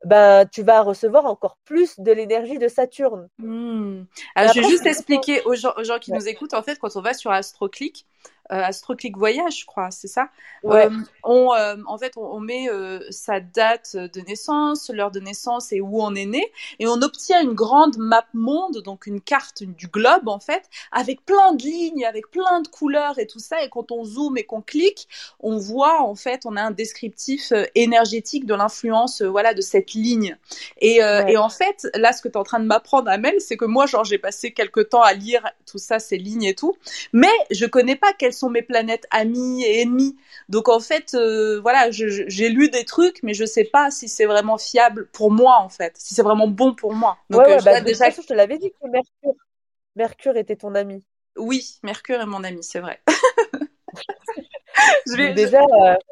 [0.06, 3.30] ben tu vas recevoir encore plus de l'énergie de Saturne.
[3.40, 4.04] Hmm.
[4.36, 6.18] Alors, je vais juste expliquer aux gens, aux gens qui Ouais.
[6.18, 8.06] nous écoutent, en fait, quand on va sur AstroClick,
[8.50, 10.30] AstroClick Voyage, je crois, c'est ça?
[10.64, 10.86] Ouais.
[10.88, 10.90] Euh,
[11.24, 15.72] on, euh, En fait, on, on met euh, sa date de naissance, l'heure de naissance
[15.72, 19.64] et où on est né, et on obtient une grande map monde, donc une carte
[19.64, 23.64] du globe, en fait, avec plein de lignes, avec plein de couleurs et tout ça,
[23.64, 25.08] et quand on zoome et qu'on clique,
[25.40, 29.62] on voit, en fait, on a un descriptif euh, énergétique de l'influence, euh, voilà, de
[29.62, 30.38] cette ligne.
[30.82, 31.34] Et, euh, Ouais.
[31.34, 33.66] et en fait, là, ce que tu es en train de m'apprendre, Amel, c'est que
[33.66, 36.76] moi, genre, j'ai passé quelques temps à lire tout ça, ces lignes et tout,
[37.14, 40.18] mais je connais pas quelles quelles sont mes planètes amies et ennemies.
[40.50, 44.26] Donc en fait, euh, voilà, j'ai lu des trucs, mais je sais pas si c'est
[44.26, 47.18] vraiment fiable pour moi en fait, si c'est vraiment bon pour moi.
[47.30, 49.36] Donc ouais, bah, déjà, je te l'avais dit que Mercure,
[49.96, 51.06] Mercure était ton ami.
[51.38, 53.02] Oui, Mercure est mon ami, c'est vrai.
[55.08, 55.62] je vais, déjà,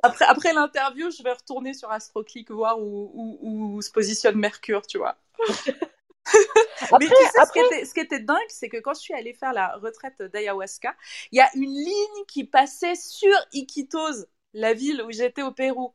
[0.04, 4.86] Après, après l'interview, je vais retourner sur AstroClick voir où, où, où se positionne Mercure,
[4.86, 5.18] tu vois.
[7.00, 9.14] Mais tu sais, ce, qui était, ce, qui était, dingue, c'est que quand je suis
[9.14, 10.96] allée faire la retraite d'ayahuasca,
[11.32, 15.94] il y a une ligne qui passait sur Iquitos, la ville où j'étais au Pérou.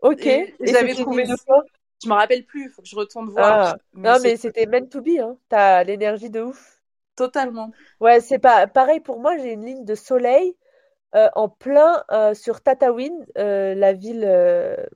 [0.00, 0.26] Ok.
[0.26, 1.64] Et, j'avais trouvé le fois
[2.02, 3.74] Je me rappelle plus, il faut que je retourne voir.
[3.74, 3.76] Ah.
[3.94, 5.36] non, mais c'était meant to be, hein.
[5.48, 6.80] T'as l'énergie de ouf.
[7.16, 7.72] Totalement.
[8.00, 10.54] Ouais, c'est pas pareil pour moi, j'ai une ligne de soleil
[11.14, 14.28] euh, en plein euh, sur Tataouine, euh, la ville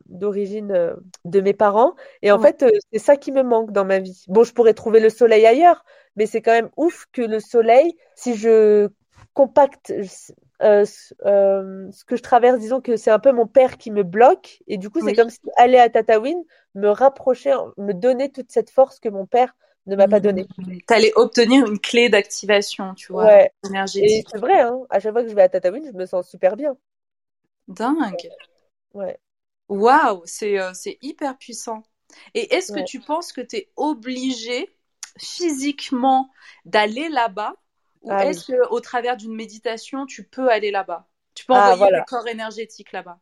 [0.07, 0.95] d'origine
[1.25, 1.95] de mes parents.
[2.23, 4.25] Et en fait, c'est ça qui me manque dans ma vie.
[4.29, 5.85] Bon, je pourrais trouver le soleil ailleurs,
[6.17, 8.89] mais c'est quand même ouf que le soleil, si je
[9.33, 9.93] compacte
[10.61, 14.63] ce que je traverse, disons que c'est un peu mon père qui me bloque.
[14.67, 16.43] Et du coup, c'est comme si aller à Tataouine
[16.75, 19.55] me rapprochait, me donnait toute cette force que mon père
[19.91, 20.47] ne m'a pas donné.
[20.47, 23.53] Tu allais obtenir une clé d'activation, tu vois, ouais.
[23.67, 24.27] énergétique.
[24.31, 26.57] c'est vrai, hein, à chaque fois que je vais à Tataouine, je me sens super
[26.57, 26.77] bien.
[27.69, 28.31] Dingue.
[28.95, 29.19] Ouais.
[29.69, 30.73] Waouh, c'est euh,
[31.03, 31.83] hyper puissant.
[32.35, 34.69] Et est-ce que tu penses que tu es obligé
[35.19, 36.31] physiquement
[36.65, 37.55] d'aller là-bas
[38.03, 41.07] ou ah est-ce qu'au travers d'une méditation, tu peux aller là-bas?
[41.35, 43.21] Tu peux ah, envoyer ah, corps énergétiques là-bas?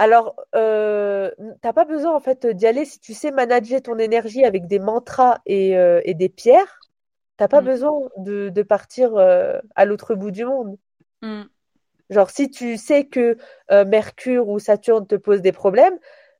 [0.00, 1.30] Alors, euh,
[1.60, 4.78] t'as pas besoin en fait d'y aller si tu sais manager ton énergie avec des
[4.78, 6.80] mantras et, euh, des pierres.
[7.36, 7.64] T'as pas mm.
[7.66, 10.78] besoin de, partir euh, à l'autre bout du monde.
[11.20, 11.42] Mm.
[12.08, 13.36] Genre, si tu sais que
[13.70, 15.98] Mercure ou Saturne te pose des problèmes,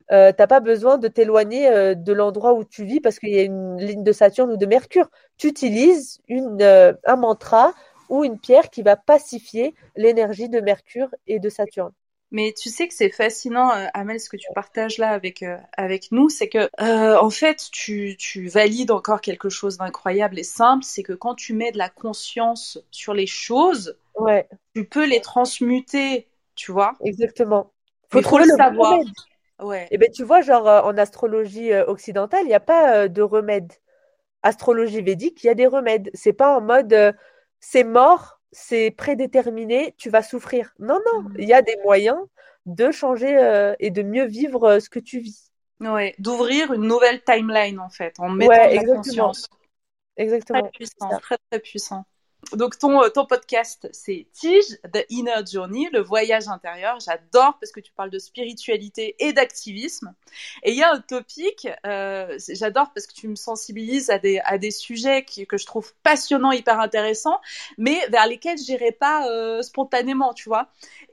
[0.09, 3.77] t'as pas besoin de t'éloigner de l'endroit où tu vis parce qu'il y a une
[3.77, 5.11] ligne de Saturne ou de Mercure.
[5.37, 6.63] Tu utilises une,
[7.05, 7.75] un mantra
[8.09, 11.93] ou une pierre qui va pacifier l'énergie de Mercure et de Saturne.
[12.33, 15.57] Mais tu sais que c'est fascinant, euh, Amel, ce que tu partages là avec euh,
[15.77, 20.45] avec nous, c'est que euh, en fait, tu, tu valides encore quelque chose d'incroyable et
[20.45, 24.49] simple, c'est que quand tu mets de la conscience sur les choses, ouais.
[24.75, 26.93] tu peux les transmuter, tu vois.
[27.05, 27.73] Exactement.
[28.11, 29.01] Faut trop le savoir.
[29.61, 29.85] Ouais.
[29.85, 33.73] Et eh ben tu vois, genre en astrologie occidentale, il n'y a pas de remède.
[34.43, 36.11] Astrologie védique, il y a des remèdes.
[36.15, 37.15] C'est pas en mode
[37.61, 40.73] c'est mort, c'est prédéterminé, tu vas souffrir.
[40.79, 41.35] Non, non, mmh.
[41.39, 42.19] il y a des moyens
[42.67, 45.51] de changer euh, et de mieux vivre euh, ce que tu vis.
[45.81, 49.49] Ouais, d'ouvrir une nouvelle timeline en fait, en mettant ouais, la conscience.
[50.17, 50.61] Exactement.
[50.61, 52.05] Très puissant, très très puissant.
[52.53, 56.99] Donc ton, euh, ton podcast, c'est Tige, The Inner Journey, le voyage intérieur.
[56.99, 60.15] J'adore parce que tu parles de spiritualité et d'activisme.
[60.65, 64.41] Et il y a un topic, euh, j'adore parce que tu me sensibilises à des,
[64.45, 67.41] à des sujets que je trouve passionnants, hyper intéressants,
[67.79, 70.69] mais vers lesquels j'irai pas euh, spontanément, tu vois.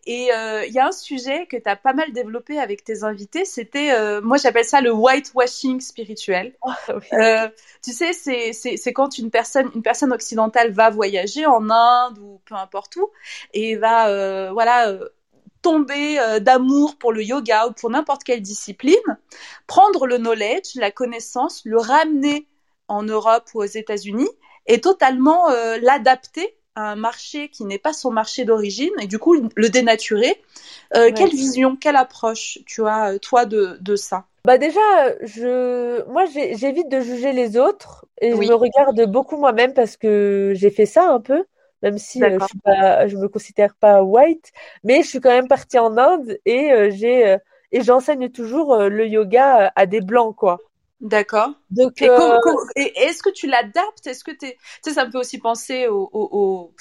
[0.09, 3.03] Et euh, il y a un sujet que tu as pas mal développé avec tes
[3.03, 6.55] invités, c'était, euh, moi j'appelle ça le whitewashing spirituel.
[6.89, 7.49] Oh, euh,
[7.83, 12.55] tu sais, c'est quand une personne, une personne occidentale va voyager en Inde ou peu
[12.55, 13.09] importe où,
[13.53, 14.97] et va, voilà,
[15.61, 19.17] tomber d'amour pour le yoga ou pour n'importe quelle discipline,
[19.65, 22.47] prendre le knowledge, la connaissance, le ramener
[22.87, 24.29] en Europe ou aux États-Unis
[24.65, 25.49] et totalement
[25.81, 30.41] l'adapter un marché qui n'est pas son marché d'origine et du coup le dénaturer.
[30.95, 34.25] Euh, quelle vision, quelle approche tu as euh, toi de, de ça?
[34.45, 34.79] Bah déjà,
[35.21, 40.53] je, moi j'évite de juger les autres et je me regarde beaucoup moi-même parce que
[40.55, 41.43] j'ai fait ça un peu,
[41.81, 42.37] même si euh,
[43.07, 44.53] je, ne me considère pas white,
[44.83, 47.37] mais je suis quand même partie en Inde et j'ai
[47.73, 50.59] et j'enseigne toujours le yoga à des blancs quoi.
[50.99, 51.51] D'accord.
[51.69, 52.37] Donc, et, euh,
[52.75, 54.07] est-ce que tu l'adaptes?
[54.07, 54.47] Est-ce que tu
[54.81, 56.73] sais, ça me fait aussi penser au, au,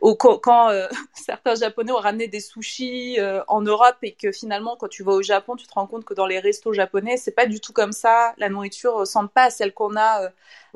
[0.00, 4.76] au, quand euh, certains Japonais ont ramené des sushis euh, en Europe et que finalement,
[4.76, 7.32] quand tu vas au Japon, tu te rends compte que dans les restos japonais, c'est
[7.32, 8.32] pas du tout comme ça.
[8.38, 10.30] La nourriture ressemble pas à celle qu'on a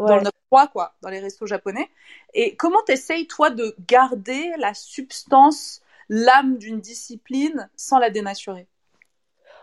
[0.05, 1.89] dans notre froid, quoi, dans les restos japonais.
[2.35, 5.81] Et comment t'essayes toi de garder la substance,
[6.11, 8.67] l'âme d'une discipline sans la dénaturer?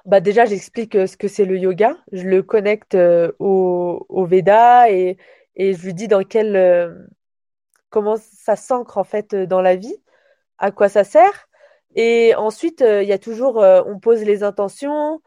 [0.05, 1.97] Bah déjà, j'explique euh, ce que c'est le yoga.
[2.11, 5.17] Je le connecte euh, au, au Veda et,
[5.55, 7.07] et je lui dis dans quel euh,
[7.89, 9.95] comment ça s'ancre en fait dans la vie,
[10.57, 11.49] à quoi ça sert.
[11.95, 15.21] Et ensuite, il y a toujours, on pose les intentions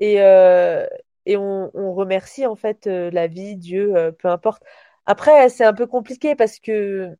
[0.00, 4.62] et, et on, remercie en fait la vie, Dieu, peu importe.
[5.06, 7.10] Après, c'est un peu compliqué parce que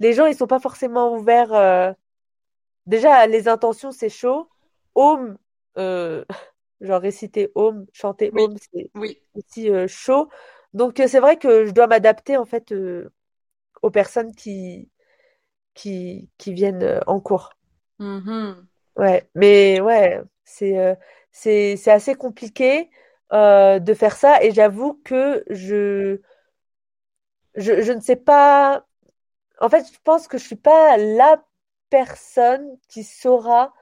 [0.00, 1.96] les gens, ils sont pas forcément ouverts.
[2.86, 4.48] Déjà, les intentions, c'est chaud.
[4.94, 5.36] Home,
[5.78, 6.24] euh,
[6.80, 8.90] genre réciter Home, chanter Home, c'est
[9.34, 10.28] aussi euh, chaud.
[10.74, 12.72] Donc euh, c'est vrai que je dois m'adapter en fait
[13.82, 14.88] aux personnes qui
[15.74, 17.50] qui, qui viennent euh, en cours.
[17.98, 18.68] Mhm.
[18.96, 20.94] Ouais, mais ouais, c'est euh,
[21.32, 22.90] c'est c'est assez compliqué
[23.32, 26.20] euh, de faire ça et j'avoue que je,
[27.54, 28.86] je je ne sais pas.
[29.60, 31.42] En fait, je pense que je suis pas la
[31.90, 33.79] personne qui saura euh,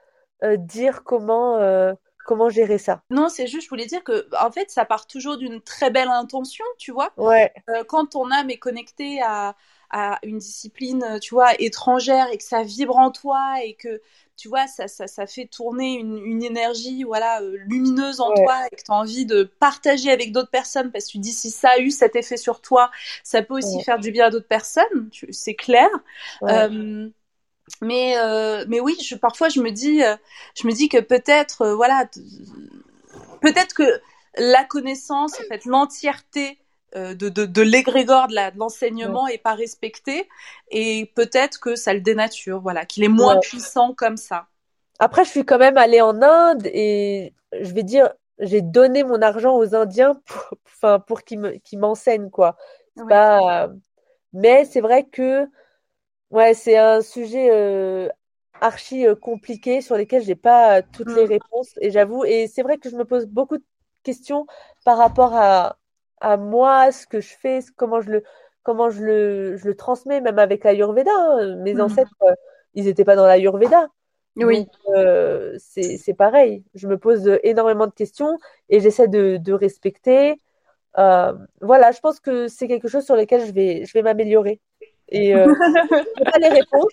[0.57, 1.93] dire comment euh,
[2.25, 3.03] comment gérer ça.
[3.09, 6.09] Non, c'est juste, je voulais dire que, en fait, ça part toujours d'une très belle
[6.09, 7.11] intention, tu vois.
[7.17, 9.55] Ouais, Euh, quand ton âme est connectée à,
[9.91, 14.01] à une discipline, euh, tu vois, étrangère et que ça vibre en toi et que,
[14.37, 18.45] tu vois, ça, ça, ça fait tourner une, une énergie, voilà, euh, lumineuse en Ouais.
[18.45, 21.33] toi et que tu as envie de partager avec d'autres personnes parce que tu dis
[21.33, 22.91] si ça a eu cet effet sur toi,
[23.23, 23.83] ça peut aussi Ouais.
[23.83, 25.89] faire du bien à d'autres personnes, c'est clair.
[26.49, 27.09] Euh,
[27.81, 30.15] mais euh, mais oui, je, parfois je me dis, euh,
[30.59, 32.07] je me dis que peut-être, euh, voilà,
[33.41, 34.01] peut-être que
[34.37, 36.59] la connaissance, en fait, l'entièreté
[36.95, 40.27] euh, de, de, de l'égrégore de l'enseignement est pas respectée
[40.71, 43.41] et peut-être que ça le dénature, voilà, qu'il est moins ouais.
[43.41, 44.47] puissant comme ça.
[44.99, 48.09] Après, je suis quand même allée en Inde et je vais dire,
[48.39, 52.57] j'ai donné mon argent aux Indiens pour, enfin, pour qu'ils me, qu'ils m'enseignent, quoi.
[53.07, 53.69] Pas,
[54.33, 55.47] mais c'est vrai que,
[56.31, 58.07] ouais, c'est un sujet euh,
[58.61, 61.27] archi euh, compliqué sur lesquels j'ai pas euh, toutes les Mm.
[61.27, 63.63] réponses et j'avoue, et c'est vrai que je me pose beaucoup de
[64.03, 64.45] questions
[64.85, 65.77] par rapport à,
[66.21, 68.23] à moi, ce que je fais, comment je le,
[68.63, 71.11] comment je le, je le transmets, même avec l'Ayurveda.
[71.13, 71.55] hein.
[71.57, 71.81] Mes Mm.
[71.81, 72.11] ancêtres,
[72.75, 73.87] ils n'étaient pas dans l'Ayurveda.
[74.35, 74.65] Oui.
[75.59, 76.63] C'est, pareil.
[76.75, 78.37] Je me pose énormément de questions
[78.69, 80.41] et j'essaie de, de respecter.
[80.95, 84.61] Voilà, je pense que c'est quelque chose sur lequel je vais, je vais m'améliorer.
[85.11, 85.53] Et euh,
[86.17, 86.91] je pas les réponses.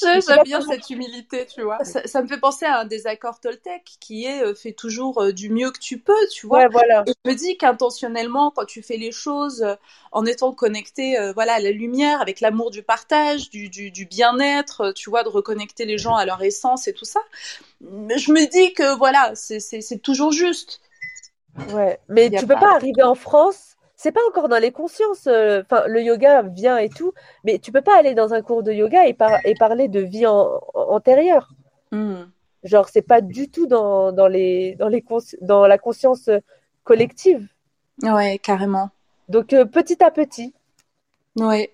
[0.00, 1.82] J'aime bien cette humilité, tu vois.
[1.84, 5.32] Ça, ça me fait penser à un désaccord Toltec qui est euh, fais toujours euh,
[5.32, 6.58] du mieux que tu peux, tu vois.
[6.60, 7.02] Ouais, voilà.
[7.06, 9.74] Et je me dis qu'intentionnellement, quand tu fais les choses euh,
[10.12, 14.04] en étant connecté euh, voilà, à la lumière, avec l'amour du partage, du, du, du
[14.06, 17.20] bien-être, tu vois, de reconnecter les gens à leur essence et tout ça,
[17.80, 20.80] je me dis que voilà, c'est toujours juste.
[21.72, 21.98] Ouais.
[22.08, 23.73] Mais tu peux pas- pas arriver en France.
[24.04, 25.26] C'est pas encore dans les consciences.
[25.28, 28.62] euh, Enfin, le yoga vient et tout, mais tu peux pas aller dans un cours
[28.62, 31.48] de yoga et, par- et parler de vie en- antérieure.
[31.90, 32.24] Hmm.
[32.64, 36.28] Genre, c'est pas du tout dans, dans les, dans les cons- dans la conscience
[36.84, 37.46] collective.
[38.02, 38.90] Ouais, carrément.
[39.30, 40.52] Donc, euh, petit à petit.
[41.38, 41.72] Ouais.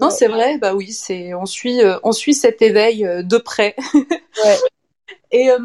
[0.00, 0.12] Non, Ouais.
[0.14, 3.74] c'est vrai, bah oui, c'est on suit euh, on suit cet éveil euh, de près.
[3.92, 4.56] Ouais.
[5.30, 5.58] Et euh,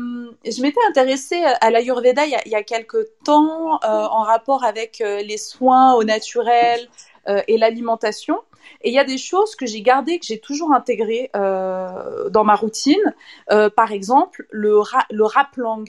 [0.46, 5.02] je m'étais intéressée à l'Ayurveda il il y a quelque temps euh, en rapport avec
[5.02, 6.88] euh, les soins au naturel
[7.28, 8.40] euh, et l'alimentation.
[8.82, 12.44] Et il y a des choses que j'ai gardées, que j'ai toujours intégrées euh, dans
[12.44, 13.16] ma routine.
[13.52, 15.86] Euh, par exemple, le, ra le raplang.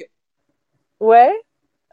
[1.00, 1.32] Ouais.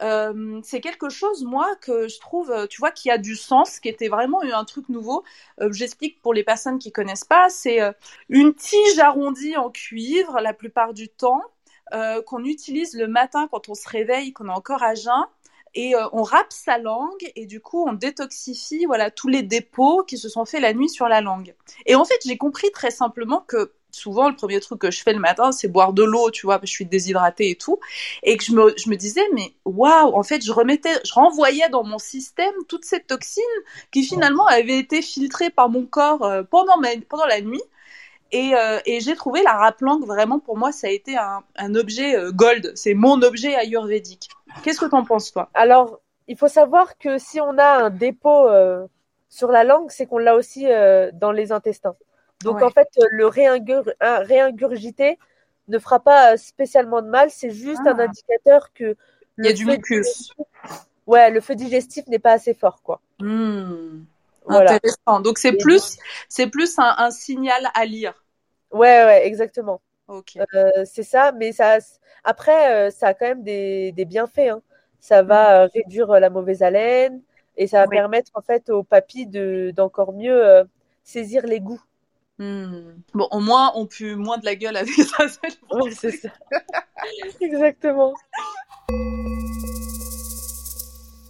[0.02, 3.80] Euh, c'est quelque chose, moi, que je trouve, euh, tu vois, qui a du sens,
[3.80, 5.24] qui était vraiment un truc nouveau.
[5.60, 7.48] Euh, J'explique pour les personnes qui connaissent pas.
[7.50, 7.80] C'est
[8.28, 11.42] une tige arrondie en cuivre, la plupart du temps,
[12.26, 15.24] qu'on utilise le matin quand on se réveille, qu'on est encore à jeun.
[15.74, 20.18] Et on râpe sa langue et du coup on détoxifie voilà tous les dépôts qui
[20.18, 21.54] se sont faits la nuit sur la langue.
[21.86, 25.12] Et en fait j'ai compris très simplement que souvent le premier truc que je fais
[25.12, 27.78] le matin c'est boire de l'eau tu vois parce que je suis déshydratée et tout.
[28.22, 31.68] Et que je me, je me disais mais waouh en fait je remettais je renvoyais
[31.68, 33.42] dans mon système toutes ces toxines
[33.90, 36.74] qui finalement avaient été filtrées par mon corps euh, pendant
[37.08, 37.62] pendant la nuit.
[38.32, 42.16] Et, euh, et j'ai trouvé la raplanque vraiment pour moi ça a été un, objet
[42.16, 42.72] euh, gold.
[42.76, 44.28] C'est mon objet ayurvédique.
[44.62, 45.50] Qu'est-ce que t'en penses toi?
[45.54, 48.46] Alors, il faut savoir que si on a un dépôt
[49.28, 50.64] sur la langue, c'est qu'on l'a aussi
[51.14, 51.96] dans les intestins.
[52.44, 52.64] Donc, Ouais.
[52.64, 55.18] en fait, euh, le réingur- réingurgiter
[55.68, 57.30] ne fera pas euh, spécialement de mal.
[57.30, 57.90] C'est juste Ah.
[57.90, 58.96] un indicateur que
[59.38, 62.54] il y a le du feu mucus digestif- ouais, le feu digestif n'est pas assez
[62.54, 63.00] fort, quoi.
[63.20, 64.04] Hmm.
[64.46, 64.72] Voilà.
[64.72, 68.24] intéressant donc c'est plus c'est plus un, un signal à lire
[68.72, 69.80] Ouais, ouais, exactement.
[70.08, 71.76] ok Euh, c'est ça, mais ça,
[72.24, 74.48] après, euh, ça a quand même des, des bienfaits.
[74.50, 74.62] hein.
[74.98, 77.20] Ça va euh, réduire la mauvaise haleine
[77.56, 77.96] et ça va Oui.
[77.96, 80.64] permettre en fait aux papilles de d'encore mieux euh,
[81.04, 81.82] saisir les goûts.
[82.42, 82.94] Hmm.
[83.12, 85.24] bon au moins on pue moins de la gueule avec ça
[85.72, 86.30] Ouais, c'est ça.
[87.42, 88.14] Exactement.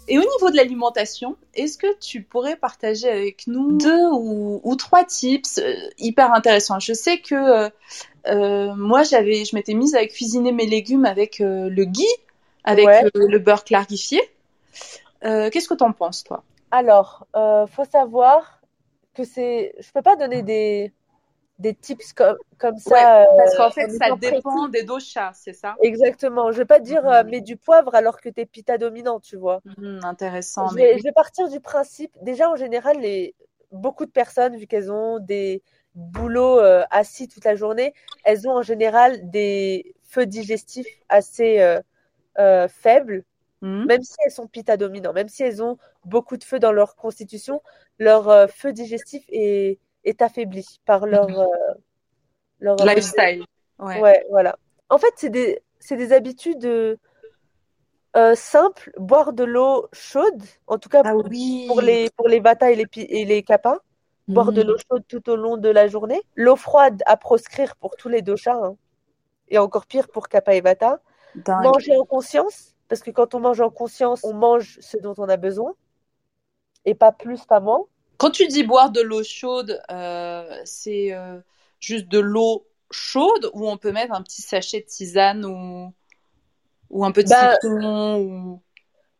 [0.06, 4.76] Et au niveau de l'alimentation, est-ce que tu pourrais partager avec nous deux ou, ou
[4.76, 6.80] trois tips euh, hyper intéressants?
[6.80, 7.70] Je sais que euh,
[8.26, 12.06] euh, moi, j'avais, je m'étais mise à cuisiner mes légumes avec euh, le ghee,
[12.64, 13.04] avec Ouais.
[13.04, 14.20] euh, le beurre clarifié.
[15.24, 16.42] Euh, Qu'est-ce que t'en penses, toi?
[16.72, 18.60] Alors, euh, faut savoir
[19.14, 20.92] que c'est, je peux pas donner des
[21.60, 22.94] des tips comme comme ça.
[22.94, 24.70] Ouais, Parce euh, qu'en fait, ça dépend précis.
[24.72, 25.76] des doshas, c'est ça?
[25.82, 26.52] Exactement.
[26.52, 27.30] Je vais pas dire euh, Mhm.
[27.30, 29.60] mets du poivre alors que t'es pita dominant, tu vois.
[29.64, 30.68] Hmm, Intéressant.
[30.68, 33.34] Je mais vais, je vais partir du principe, déjà en général, les,
[33.72, 35.62] beaucoup de personnes, vu qu'elles ont des,
[35.94, 37.94] boulot euh, assis toute la journée,
[38.24, 41.80] elles ont en général des feux digestifs assez euh,
[42.38, 43.24] euh, faibles,
[43.62, 43.84] Mhm.
[43.84, 46.96] même si elles sont pita dominants, même si elles ont beaucoup de feu dans leur
[46.96, 47.62] constitution,
[47.98, 51.36] leur euh, feu digestif est, est affaibli par leur, Mhm.
[51.36, 51.74] euh,
[52.60, 53.44] leur de- Lifestyle.
[53.78, 54.00] Ouais.
[54.00, 54.56] Ouais, voilà.
[54.88, 56.96] En fait, c'est des, c'est des habitudes euh,
[58.16, 58.90] euh, simples.
[58.96, 61.64] Boire de l'eau chaude, en tout cas Ah oui.
[61.68, 63.44] pour les, pour les vata et les, et les.
[64.28, 64.68] Boire de Mhm.
[64.68, 66.20] l'eau chaude tout au long de la journée.
[66.36, 68.54] L'eau froide à proscrire pour tous les doshas.
[68.54, 68.76] hein.
[69.48, 71.00] Et encore pire pour kappa et vata.
[71.34, 71.64] Dingue.
[71.64, 75.28] Manger en conscience, parce que quand on mange en conscience, on mange ce dont on
[75.28, 75.74] a besoin.
[76.84, 77.84] Et pas plus, pas moins.
[78.20, 81.40] Quand tu dis boire de l'eau chaude, euh, c'est euh,
[81.80, 85.94] juste de l'eau chaude ou on peut mettre un petit sachet de tisane ou,
[86.90, 88.62] ou un peu de Bah, citron ou...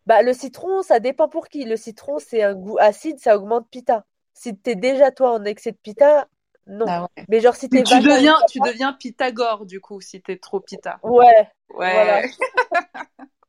[0.06, 1.64] Bah, le citron, ça dépend pour qui.
[1.64, 4.04] Le citron, c'est un goût acide, ça augmente pita.
[4.34, 6.28] Si t'es déjà toi en excès de pita,
[6.66, 6.84] non.
[6.86, 7.24] Ah ouais.
[7.30, 10.98] Mais genre si t'es Tu deviens, tu deviens Pythagore du coup si t'es trop pita.
[11.02, 11.24] ouais,
[11.70, 11.92] Ouais.
[11.92, 12.22] voilà.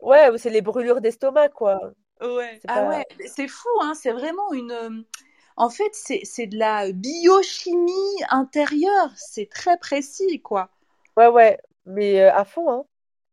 [0.01, 1.79] Ouais, c'est les brûlures d'estomac, quoi.
[2.21, 2.57] Ouais.
[2.61, 2.89] C'est Ah pas...
[2.89, 5.05] ouais, c'est fou, hein, c'est vraiment une...
[5.61, 7.93] En fait, c'est, de la biochimie
[8.29, 10.71] intérieure, c'est très précis, quoi.
[11.17, 11.57] Ouais, ouais.
[11.85, 12.85] Mais euh, à fond, hein.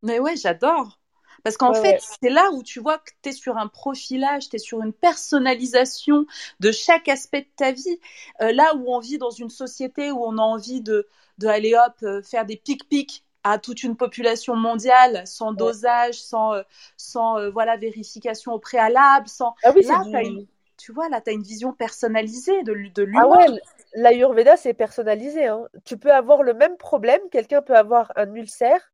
[0.02, 1.00] Mais ouais, j'adore.
[1.44, 2.04] Parce qu'en Ouais, fait, ouais.
[2.20, 4.92] c'est là où tu vois que tu es sur un profilage, tu es sur une
[4.92, 6.26] personnalisation
[6.60, 8.00] de chaque aspect de ta vie.
[8.42, 11.08] Euh, là où on vit dans une société où on a envie de,
[11.38, 15.72] de aller hop, euh, faire des pic-pics à toute une population mondiale, sans Ouais.
[15.72, 16.54] dosage, sans,
[16.96, 19.54] sans euh, voilà, vérification au préalable, sans...
[19.62, 20.10] Ah oui, c'est Là, du...
[20.22, 20.46] une,
[20.78, 23.46] tu vois, là, tu as une vision personnalisée de, de Ah ouais,
[23.94, 25.66] l'Ayurveda, c'est personnalisé, hein.
[25.84, 28.92] Tu peux avoir le même problème, quelqu'un peut avoir un ulcère,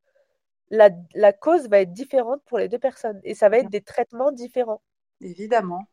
[0.70, 3.82] la, la cause va être différente pour les deux personnes et ça va être des
[3.82, 4.82] traitements différents.
[5.20, 5.86] Évidemment.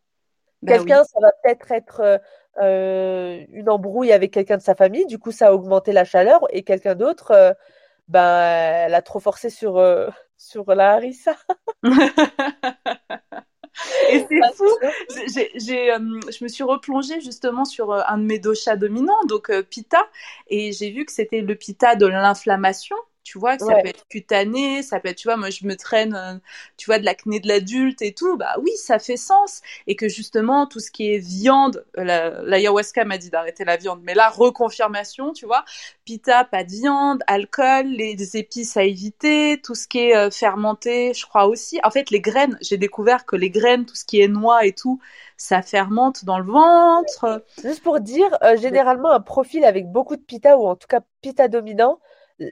[0.61, 0.77] Bah oui.
[0.77, 2.17] Quelqu'un, ça va peut-être être euh,
[2.61, 6.41] euh, une embrouille avec quelqu'un de sa famille, du coup ça a augmenté la chaleur,
[6.51, 7.53] et quelqu'un d'autre, euh,
[8.09, 11.35] ben, elle a trop forcé sur, euh, sur la harissa.
[14.09, 14.67] Et c'est fou,
[15.55, 19.49] j'ai, euh, je me suis replongée justement sur euh, un de mes doshas dominants, donc
[19.49, 20.07] euh, Pitta,
[20.47, 22.95] et j'ai vu que c'était le Pitta de l'inflammation.
[23.23, 23.83] Tu vois, que ça Ouais.
[23.83, 26.37] peut être cutané, ça peut être, tu vois, moi je me traîne, euh,
[26.77, 29.61] tu vois, de l'acné de l'adulte et tout, bah oui, ça fait sens.
[29.87, 33.77] Et que justement, tout ce qui est viande, euh, la- l'ayahuasca m'a dit d'arrêter la
[33.77, 35.65] viande, mais là, reconfirmation, tu vois,
[36.05, 40.31] Pitta, pas de viande, alcool, les, les épices à éviter, tout ce qui est euh,
[40.31, 41.79] fermenté, je crois aussi.
[41.83, 44.73] En fait, les graines, j'ai découvert que les graines, tout ce qui est noix et
[44.73, 44.99] tout,
[45.37, 47.43] ça fermente dans le ventre.
[47.63, 51.01] Juste pour dire, euh, généralement, un profil avec beaucoup de pita, ou en tout cas
[51.21, 51.99] pita dominant,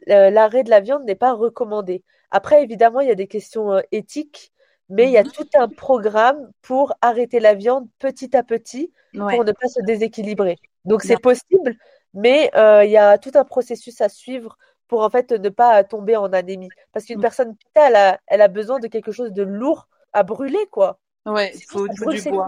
[0.08, 2.04] l'arrêt de la viande n'est pas recommandé.
[2.32, 4.54] Après, évidemment, il y a des questions euh, éthiques,
[4.90, 5.32] mais il y a Mhm.
[5.32, 9.82] tout un programme pour arrêter la viande petit à petit Ouais, pour ne pas se
[9.82, 10.58] déséquilibrer.
[10.86, 11.76] Donc, c'est possible,
[12.14, 15.84] mais euh, il y a tout un processus à suivre pour en fait ne pas
[15.84, 16.70] tomber en anémie.
[16.92, 17.22] Parce qu'une Mm.
[17.22, 21.00] personne pita, elle a, elle a besoin de quelque chose de lourd à brûler, quoi.
[21.26, 22.48] Ouais, il faut, faut du bois.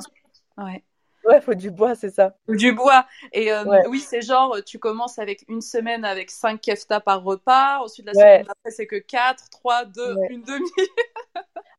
[0.57, 0.83] Ouais.
[1.25, 2.35] Ouais, faut du bois, c'est ça.
[2.47, 3.05] Du bois.
[3.31, 7.23] Et euh, Ouais, oui, c'est genre, tu commences avec une semaine avec 5 keftas par
[7.23, 7.79] repas.
[7.79, 10.27] Ensuite, la ouais, semaine d'après, c'est que 4, 3, 2, ouais.
[10.29, 10.69] une demi.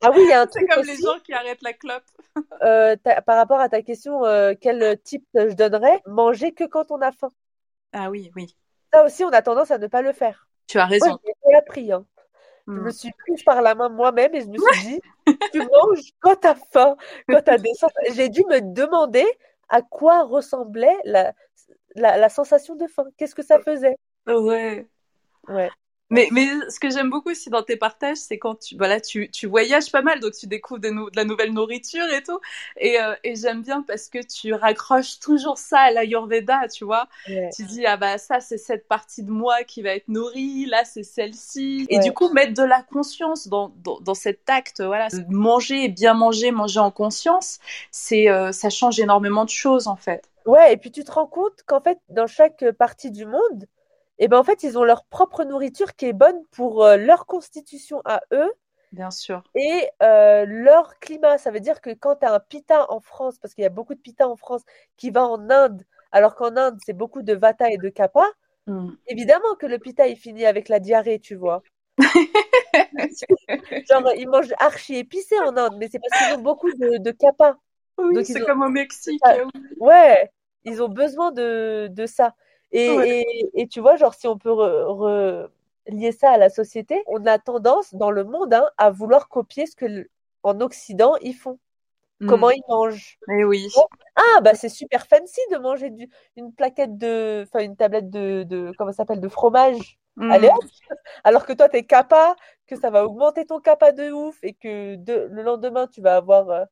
[0.05, 2.03] Ah oui, il y a un C'est truc comme les gens qui arrêtent la clope.
[2.65, 6.01] euh, par rapport à ta question, euh, quel type je donnerais?
[6.07, 7.29] Manger que quand on a faim.
[7.93, 8.57] Ah oui, oui.
[8.93, 10.49] Ça aussi, on a tendance à ne pas le faire.
[10.67, 11.19] Tu as raison.
[11.25, 12.05] je l'ai appris, hein.
[12.77, 12.91] Je me Hmm.
[12.91, 15.01] suis prise par la main moi-même et je me suis dit,
[15.51, 16.97] tu manges quand t'as faim,
[17.29, 17.71] quand t'as des.
[18.15, 19.27] J'ai dû me demander
[19.69, 21.35] à quoi ressemblait la,
[21.97, 23.07] la, la sensation de faim.
[23.19, 23.97] Qu'est-ce que ça faisait?
[24.27, 24.89] Ouais.
[25.49, 25.71] Ouais.
[26.13, 29.31] Mais, mais ce que j'aime beaucoup aussi dans tes partages, c'est quand tu, voilà, tu,
[29.31, 32.39] tu voyages pas mal, donc tu découvres des nou- de la nouvelle nourriture et tout.
[32.77, 37.09] Et, euh, et j'aime bien parce que tu raccroches toujours ça à l'Ayurveda, tu vois.
[37.29, 37.51] Ouais.
[37.55, 40.85] Tu dis, ah bah ça, c'est cette partie de moi qui va être nourrie, là,
[40.85, 41.87] c'est celle-ci.
[41.91, 45.89] Et du coup, mettre de la conscience dans, dans, dans cet acte, voilà, de manger,
[45.89, 47.59] bien manger, manger en conscience,
[47.91, 50.23] c'est, euh, ça change énormément de choses, en fait.
[50.47, 53.67] Ouais, et puis tu te rends compte qu'en fait, dans chaque partie du monde,
[54.19, 57.27] eh ben, en fait, ils ont leur propre nourriture qui est bonne pour euh, leur
[57.27, 58.53] constitution à eux
[58.93, 59.43] Bien sûr.
[59.55, 61.39] et euh, leur climat.
[61.39, 63.71] Ça veut dire que quand tu as un pita en France, parce qu'il y a
[63.71, 64.63] beaucoup de pita en France
[64.97, 65.83] qui va en Inde,
[66.13, 68.25] alors qu'en Inde, c'est beaucoup de vata et de kapha,
[68.69, 68.91] Mm.
[69.09, 71.63] évidemment que le pita, il finit avec la diarrhée, tu vois.
[73.91, 77.11] Genre, ils mangent archi épicé en Inde, mais c'est parce qu'ils ont beaucoup de, de
[77.11, 77.57] kapha.
[77.99, 79.21] Oui, c'est ont, comme au Mexique.
[79.25, 79.61] oui.
[79.81, 80.31] Ouais,
[80.65, 82.35] ils ont besoin de, de ça.
[82.73, 83.21] Et, Ouais.
[83.21, 85.49] et, et tu vois, genre, si on peut re-
[85.89, 89.67] relier ça à la société, on a tendance dans le monde hein, à vouloir copier
[89.67, 90.09] ce que le-
[90.43, 91.59] en Occident ils font.
[92.29, 93.19] comment ils mangent.
[93.29, 93.67] Eh oui.
[94.15, 98.45] Ah, bah c'est super fancy de manger du, une plaquette de, enfin une tablette de,
[98.45, 99.99] de comment ça s'appelle, de fromage.
[100.21, 100.53] Allez Mm.
[100.55, 100.65] hop.
[101.25, 102.37] Alors que toi, t'es capa,
[102.69, 106.15] que ça va augmenter ton capa de ouf et que de- le lendemain, tu vas
[106.17, 106.65] avoir euh,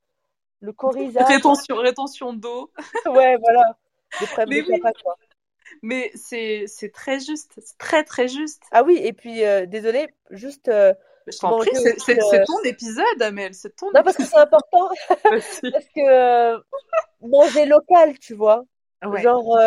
[0.60, 0.72] le
[1.18, 1.24] coryza.
[1.24, 2.70] Rétention, rétention d'eau.
[3.06, 3.76] Ouais, voilà.
[4.20, 4.80] Des problèmes Mais de oui.
[4.80, 5.16] capa, quoi.
[5.82, 8.62] Mais c'est très juste, c'est très très juste.
[8.72, 10.92] Ah oui, et puis, euh, désolé, juste euh,
[11.26, 14.88] Je t'en prie, c'est euh, ton épisode, Amel, c'est ton Non, parce que c'est important,
[15.24, 16.00] parce que
[16.54, 16.58] euh,
[17.22, 18.64] manger local, tu vois.
[19.04, 19.22] Ouais.
[19.22, 19.58] Genre,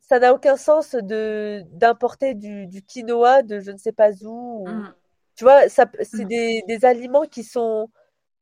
[0.00, 4.64] ça n'a aucun sens de d'importer du, du quinoa de je ne sais pas où.
[4.66, 4.94] ou- Mm.
[5.36, 5.84] Tu vois, c'est
[6.14, 6.24] Mm.
[6.24, 7.88] des, des aliments qui sont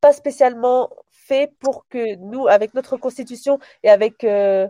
[0.01, 4.66] pas spécialement faits pour que nous, avec notre constitution et avec euh,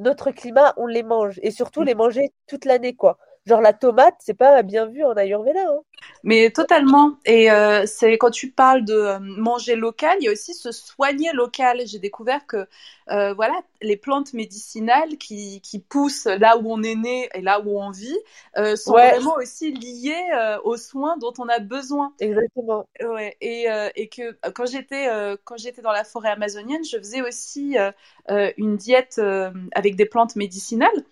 [0.00, 1.38] notre climat, on les mange.
[1.42, 1.84] Et surtout, Mm.
[1.84, 3.18] les manger toute l'année, quoi.
[3.46, 5.60] Genre, la tomate, c'est pas bien vu en Ayurveda.
[5.60, 5.80] Hein.
[6.24, 7.16] Mais totalement.
[7.24, 10.72] Et euh, c'est quand tu parles de euh, manger local, il y a aussi se
[10.72, 11.80] soigner local.
[11.86, 12.66] J'ai découvert que
[13.10, 17.60] euh, voilà, les plantes médicinales qui, qui poussent là où on est né et là
[17.60, 18.16] où on vit
[18.58, 19.10] euh, sont Ouais.
[19.12, 20.28] vraiment aussi liées
[20.64, 22.12] aux soins dont on a besoin.
[22.20, 22.86] Exactement.
[23.02, 23.36] Ouais.
[23.40, 23.66] Et,
[23.96, 25.08] et que quand j'étais
[25.44, 27.76] quand j'étais dans la forêt amazonienne, je faisais aussi
[28.28, 29.20] une diète
[29.72, 31.04] avec des plantes médicinales.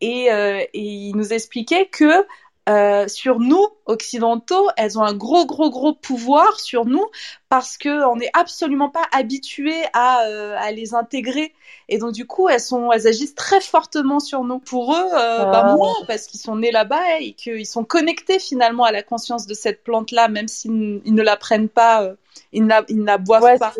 [0.00, 2.24] Et, euh, et il nous expliquait que
[2.68, 7.06] euh, sur nous occidentaux, elles ont un gros gros gros pouvoir sur nous
[7.48, 11.54] parce que on n'est absolument pas habitué à, euh, à les intégrer
[11.88, 14.58] et donc du coup elles sont elles agissent très fortement sur nous.
[14.58, 15.74] Pour eux, euh, bah Ah.
[15.76, 19.54] moins parce qu'ils sont nés là-bas et qu'ils sont connectés finalement à la conscience de
[19.54, 22.14] cette plante là, même s'ils ils ne la prennent pas, euh,
[22.52, 23.72] ils ne la, ils ne la boivent Ouais, pas.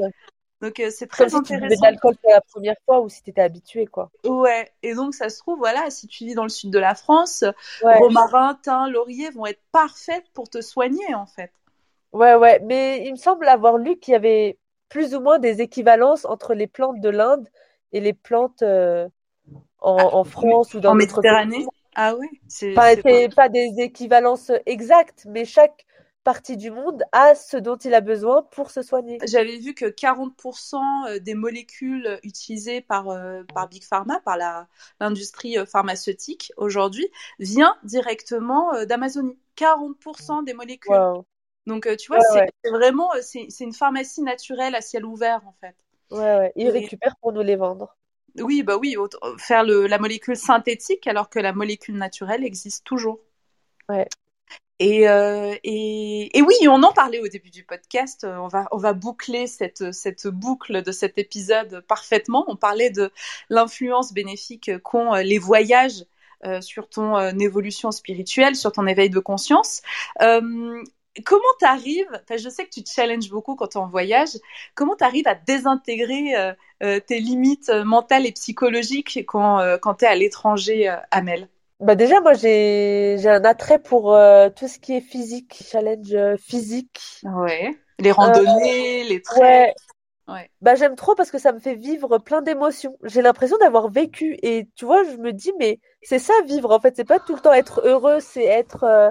[0.63, 1.83] Donc euh, c'est très comme si tu de intéressant.
[1.83, 4.11] l'alcool pour la première fois ou si tu étais habitué, quoi.
[4.25, 6.95] Ouais, et donc ça se trouve, voilà, si tu vis dans le sud de la
[6.95, 7.45] France,
[7.81, 8.01] Ouais.
[8.01, 11.53] romarin, thym, laurier vont être parfaites pour te soigner en fait.
[12.13, 15.61] Ouais, ouais, mais il me semble avoir lu qu'il y avait plus ou moins des
[15.61, 17.49] équivalences entre les plantes de l'Inde
[17.93, 19.09] et les plantes euh,
[19.81, 21.71] en, Ah, en France ou dans en Méditerranée?
[21.95, 23.05] Ah ouais, c'est c'est
[23.35, 25.85] pas des équivalences exactes, mais chaque
[26.29, 29.19] partie du monde a ce dont il a besoin pour se soigner.
[29.27, 34.37] J'avais vu que 40% des molécules utilisées par, euh, par Big Pharma, par
[35.01, 37.09] l'industrie euh, pharmaceutique aujourd'hui,
[37.39, 39.39] vient directement euh, d'Amazonie.
[39.57, 40.93] 40% des molécules.
[41.67, 42.79] Donc, euh, tu vois, Ouais, c'est ouais.
[42.79, 45.77] vraiment, euh, c'est une pharmacie naturelle à ciel ouvert en fait.
[46.11, 46.53] Ouais, ouais.
[46.57, 47.97] Ils Et- récupèrent pour nous les vendre.
[48.39, 48.97] Oui, bah oui,
[49.39, 53.19] faire le, la molécule synthétique alors que la molécule naturelle existe toujours.
[53.89, 54.07] Ouais.
[54.81, 58.23] Et, euh, et, et oui, on en parlait au début du podcast.
[58.25, 62.45] euh, On va, on va boucler cette, cette boucle de cet épisode parfaitement.
[62.47, 63.11] On parlait de
[63.51, 66.05] l'influence bénéfique qu'ont euh, les voyages
[66.45, 69.83] euh, sur ton euh, évolution spirituelle, sur ton éveil de conscience.
[70.23, 70.81] Euh,
[71.25, 74.37] comment t'arrives, je sais que tu te challenges beaucoup quand tu en voyage,
[74.77, 80.95] comment t'arrives à désintégrer tes limites mentales et psychologiques quand, quand tu es à l'étranger,
[81.11, 81.49] Amel?
[81.81, 86.13] Bah déjà, moi, j'ai j'ai un attrait pour euh, tout ce qui est physique, challenge
[86.13, 87.01] euh, physique.
[87.25, 87.77] Ouais.
[87.99, 89.41] Les randonnées, les trails.
[89.41, 89.75] Ouais.
[90.29, 90.51] Ouais.
[90.61, 92.99] Bah j'aime trop parce que ça me fait vivre plein d'émotions.
[93.05, 96.81] J'ai l'impression d'avoir vécu et tu vois, je me dis mais c'est ça vivre en
[96.81, 99.11] fait, c'est pas tout le temps être heureux, c'est être euh,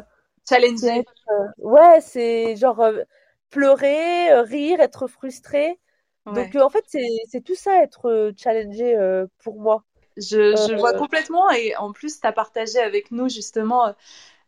[1.32, 3.02] euh, ouais, c'est genre euh,
[3.50, 5.80] pleurer, euh, rire, être frustré.
[6.26, 6.34] Ouais.
[6.34, 9.84] Donc euh, en fait, c'est c'est tout ça être euh, challengé euh, pour moi.
[10.18, 13.94] Je, je Euh, vois complètement et en plus, tu as partagé avec nous justement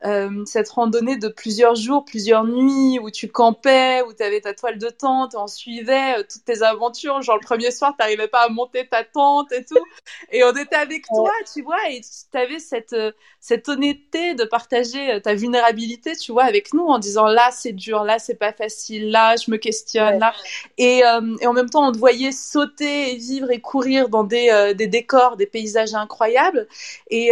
[0.06, 4.54] euh, cette randonnée de plusieurs jours, plusieurs nuits où tu campais, où tu avais ta
[4.54, 7.22] toile de tente, on suivait euh, toutes tes aventures.
[7.22, 9.76] Genre le premier soir, tu n'arrivais pas à monter ta tente et tout.
[10.32, 14.44] Et on était avec toi, tu vois, et tu avais cette, euh, cette honnêteté de
[14.46, 18.54] partager ta vulnérabilité, tu vois, avec nous en disant là, c'est dur, là, c'est pas
[18.54, 20.20] facile, là, je me questionne, Ouais.
[20.20, 20.34] là.
[20.78, 24.74] Et, et en même temps, on te voyait sauter et vivre et courir dans des,
[24.76, 26.68] des décors, des paysages incroyables.
[27.10, 27.32] Et,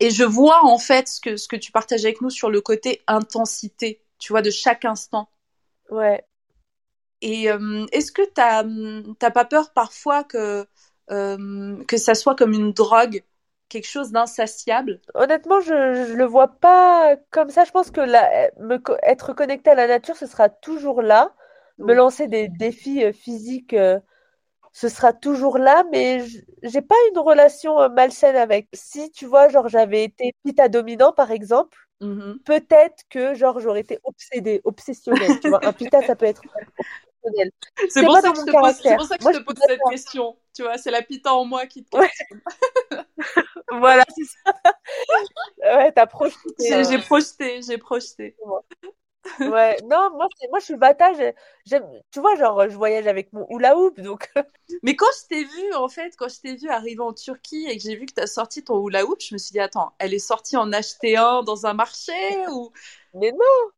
[0.00, 2.60] et je vois en fait ce que, ce que tu partages avec nous sur le
[2.60, 5.28] côté intensité, tu vois, de chaque instant.
[5.90, 6.24] Ouais.
[7.22, 8.64] Et euh, est-ce que t'as
[9.18, 10.66] t'as pas peur parfois que,
[11.10, 13.22] euh, que ça soit comme une drogue,
[13.68, 15.00] quelque chose d'insatiable?
[15.14, 15.68] Honnêtement, je,
[16.08, 17.64] je le vois pas comme ça.
[17.64, 21.34] Je pense que la, me, co- être connecté à la nature, ce sera toujours là.
[21.78, 23.98] Me lancer des défis euh, physiques, euh,
[24.72, 26.24] ce sera toujours là, mais
[26.62, 28.68] j'ai pas une relation euh, malsaine avec.
[28.72, 32.38] Si tu vois, genre j'avais été pita dominant par exemple, Mhm.
[32.44, 35.38] peut-être que genre j'aurais été obsédée, obsessionnelle.
[35.40, 36.42] Tu vois, un pita ça peut être
[37.22, 37.50] obsessionnel.
[37.90, 40.36] C'est pour pour ça que Moi, je te pose cette question.
[40.54, 42.10] Tu vois, c'est la pita en moi qui te Ouais.
[43.70, 44.52] Voilà, c'est ça.
[45.76, 46.40] Ouais, t'as projeté.
[46.58, 48.36] J'ai euh, j'ai projeté, j'ai projeté.
[49.40, 51.12] Ouais, non, moi, moi je suis bata.
[52.10, 54.30] Tu vois, genre, je voyage avec mon hula hoop, donc.
[54.82, 57.76] Mais quand je t'ai vu, en fait, quand je t'ai vu arriver en Turquie et
[57.76, 59.92] que j'ai vu que tu as sorti ton hula hoop, je me suis dit, attends,
[59.98, 62.12] elle est sortie en acheter un dans un marché
[62.48, 62.70] ou?
[63.14, 63.70] Mais non!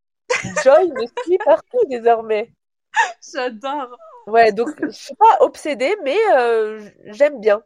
[0.62, 2.52] Joy me suit partout désormais.
[3.32, 3.96] J'adore.
[4.26, 7.62] Ouais, donc je suis pas obsédée, mais euh, j'aime bien.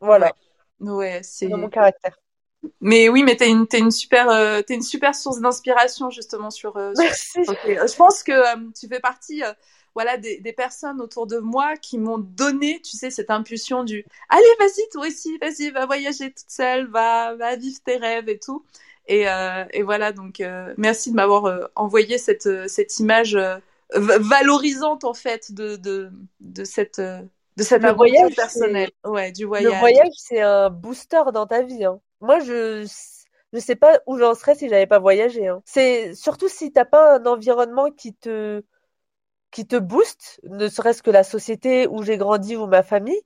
[0.00, 0.32] Voilà.
[0.80, 1.48] Ouais, c'est.
[1.48, 2.16] Dans mon caractère.
[2.80, 6.76] Mais oui, mais t'es une, une super, euh, une super source d'inspiration justement sur.
[6.76, 7.40] Euh, Merci.
[7.44, 9.42] Je pense que euh, tu fais partie,
[9.94, 14.04] voilà, des, des, personnes autour de moi qui m'ont donné, tu sais, cette impulsion du,
[14.28, 18.38] allez, vas-y, toi aussi, vas-y, va voyager toute seule, va, va vivre tes rêves et
[18.38, 18.64] tout.
[19.06, 19.24] Et,
[19.72, 20.42] et voilà, donc
[20.76, 23.38] merci de m'avoir envoyé cette, cette image
[23.94, 28.90] valorisante en fait de, de, de cette de cette le voyage personnelle.
[29.04, 29.72] Ouais, du voyage.
[29.72, 31.84] Le voyage, c'est un booster dans ta vie.
[31.84, 31.98] Hein.
[32.20, 32.86] Moi, je
[33.52, 35.48] je sais pas où j'en serais si j'avais pas voyagé.
[35.48, 35.62] Hein.
[35.64, 38.62] C'est surtout si t'as pas un environnement qui te
[39.50, 43.20] qui te booste, ne serait-ce que la société où j'ai grandi ou ma famille,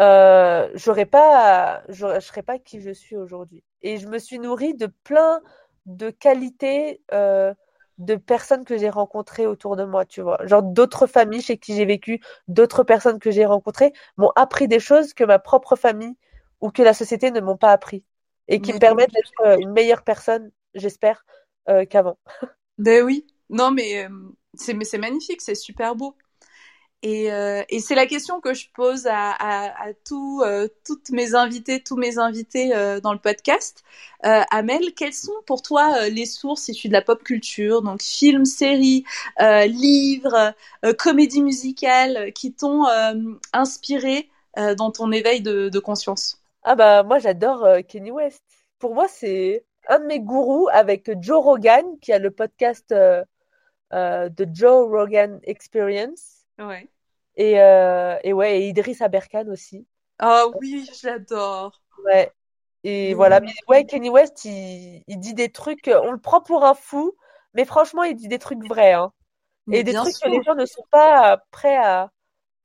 [0.00, 3.64] euh, j'aurais pas, je serais pas qui je suis aujourd'hui.
[3.82, 5.40] Et je me suis nourrie de plein
[5.86, 7.54] de qualités euh,
[7.98, 10.38] de personnes que j'ai rencontrées autour de moi, tu vois.
[10.46, 14.80] Genre d'autres familles chez qui j'ai vécu, d'autres personnes que j'ai rencontrées m'ont appris des
[14.80, 16.16] choses que ma propre famille
[16.60, 18.04] ou que la société ne m'ont pas appris
[18.48, 21.24] et qui me permettent d'être euh, une meilleure personne, j'espère,
[21.68, 22.18] euh, qu'avant.
[22.78, 24.08] Ben oui, non mais euh,
[24.54, 26.16] c'est c'est magnifique, c'est super beau.
[27.04, 31.10] Et, euh, et c'est la question que je pose à, à, à tout, euh, toutes
[31.10, 33.84] mes invités, tous mes invités euh, dans le podcast.
[34.22, 39.04] Amel, quelles sont pour toi les sources issues de la pop culture, donc films, séries,
[39.66, 40.54] livres,
[40.98, 42.86] comédies musicales, qui t'ont
[43.52, 46.43] inspiré dans ton éveil de, de, conscience?
[46.64, 48.44] Ah bah moi j'adore Kenny West.
[48.78, 54.48] Pour moi c'est un de mes gourous avec Joe Rogan qui a le podcast de
[54.52, 56.44] Joe Rogan Experience.
[56.58, 56.88] Ouais.
[57.36, 59.86] Et, euh, et ouais, et Idriss Aberkan aussi.
[60.22, 61.80] Oh oui, je l'adore.
[62.04, 62.30] Ouais.
[62.84, 66.64] Et voilà, mais ouais, Kenny West, il, il, dit des trucs, on le prend pour
[66.64, 67.16] un fou,
[67.54, 68.92] mais franchement, il dit des trucs vrais.
[68.92, 69.12] Hein.
[69.72, 70.26] Et des trucs sûr.
[70.26, 72.10] que les gens ne sont pas prêts à,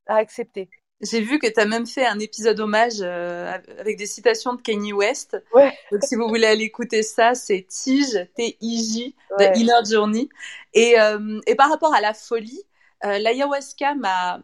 [0.08, 0.70] à accepter.
[1.02, 4.62] J'ai vu que tu as même fait un épisode hommage euh, avec des citations de
[4.62, 5.42] Kanye West.
[5.54, 5.74] Ouais.
[5.92, 9.52] Donc si vous voulez aller écouter ça, c'est Tige, T-I-J, ouais.
[9.52, 10.30] de Inner Journey.
[10.74, 12.64] Et, euh, et par rapport à la folie,
[13.06, 14.42] euh, l'ayahuasca m'a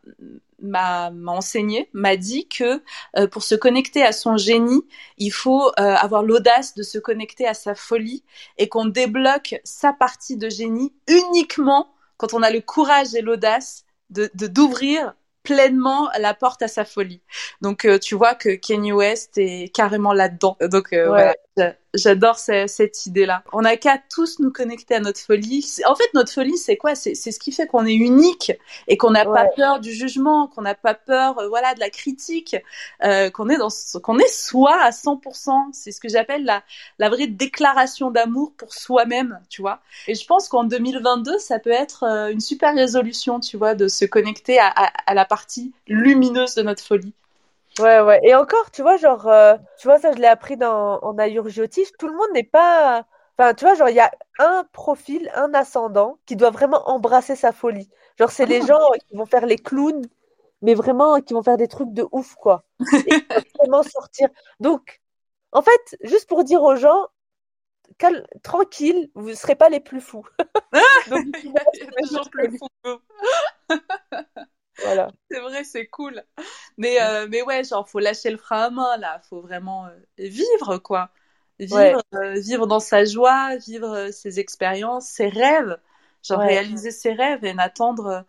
[0.62, 2.82] m'a enseigné, m'a dit que
[3.18, 4.84] euh, pour se connecter à son génie,
[5.18, 8.24] il faut euh, avoir l'audace de se connecter à sa folie
[8.58, 13.86] et qu'on débloque sa partie de génie uniquement quand on a le courage et l'audace
[14.10, 15.14] de d'ouvrir
[15.46, 17.22] pleinement la porte à sa folie.
[17.62, 20.58] Donc euh, tu vois que Kanye West est carrément là-dedans.
[20.60, 21.34] Donc euh, ouais.
[21.56, 23.43] voilà, j'adore cette idée-là.
[23.54, 25.66] On n'a qu'à tous nous connecter à notre folie.
[25.88, 26.96] En fait, notre folie, c'est quoi?
[26.96, 28.52] C'est ce qui fait qu'on est unique
[28.88, 29.34] et qu'on n'a ouais.
[29.34, 32.56] pas peur du jugement, qu'on n'a pas peur, euh, voilà, de la critique,
[33.04, 33.70] euh, qu'on est dans,
[34.02, 35.70] qu'on est soi à 100%.
[35.74, 36.64] C'est ce que j'appelle la
[37.00, 39.82] la vraie déclaration d'amour pour soi-même, tu vois.
[40.08, 43.88] Et je pense qu'en 2022, ça peut être euh, une super résolution, tu vois, de
[43.88, 47.14] se connecter à, à, à la partie lumineuse de notre folie.
[47.80, 48.20] Ouais, ouais.
[48.24, 51.84] Et encore, tu vois, genre, euh, tu vois, ça, je l'ai appris dans, en Ayurjyoti,
[52.00, 53.06] tout le monde n'est pas.
[53.38, 57.36] Enfin, tu vois, genre, il y a un profil, un ascendant qui doit vraiment embrasser
[57.36, 57.90] sa folie.
[58.18, 60.06] Genre, c'est les gens qui vont faire les clowns,
[60.62, 62.64] mais vraiment qui vont faire des trucs de ouf, quoi.
[62.94, 64.30] Et qui vont vraiment sortir.
[64.62, 65.02] Donc,
[65.52, 67.08] en fait, juste pour dire aux gens,
[67.98, 70.26] calme, tranquille, vous ne serez pas les plus fous.
[71.10, 73.00] Donc, il y a des gens plus fous.
[74.82, 75.10] Voilà.
[75.32, 76.24] C'est vrai, c'est cool.
[76.78, 79.22] Mais, euh, mais ouais, genre, faut lâcher le frein à main, là.
[79.30, 81.10] Faut vraiment euh, vivre, quoi.
[81.60, 81.96] Vivre, ouais.
[82.16, 85.78] euh, vivre dans sa joie, vivre ses expériences, ses rêves.
[86.24, 86.47] Genre, ouais.
[86.47, 88.26] réaliser ses rêves et n'attendre,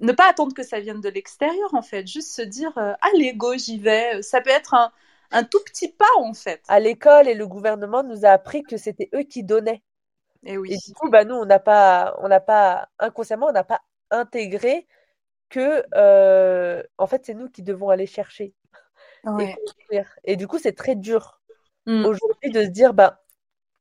[0.00, 2.06] ne pas attendre que ça vienne de l'extérieur, en fait.
[2.06, 4.20] Juste se dire, allez, go, j'y vais.
[4.22, 4.92] Ça peut être un,
[5.30, 6.62] un tout petit pas, en fait.
[6.68, 9.82] À l'école et le gouvernement nous a appris que c'était eux qui donnaient.
[10.44, 10.74] Et oui.
[10.74, 13.80] Et du coup, bah, nous, on n'a pas, on n'a pas, inconsciemment, on n'a pas
[14.10, 14.86] intégré
[15.48, 18.54] que euh, en fait c'est nous qui devons aller chercher
[19.24, 19.56] ouais.
[19.90, 21.40] et, et, du coup c'est très dur
[21.86, 22.04] mm.
[22.04, 23.22] aujourd'hui de se dire bah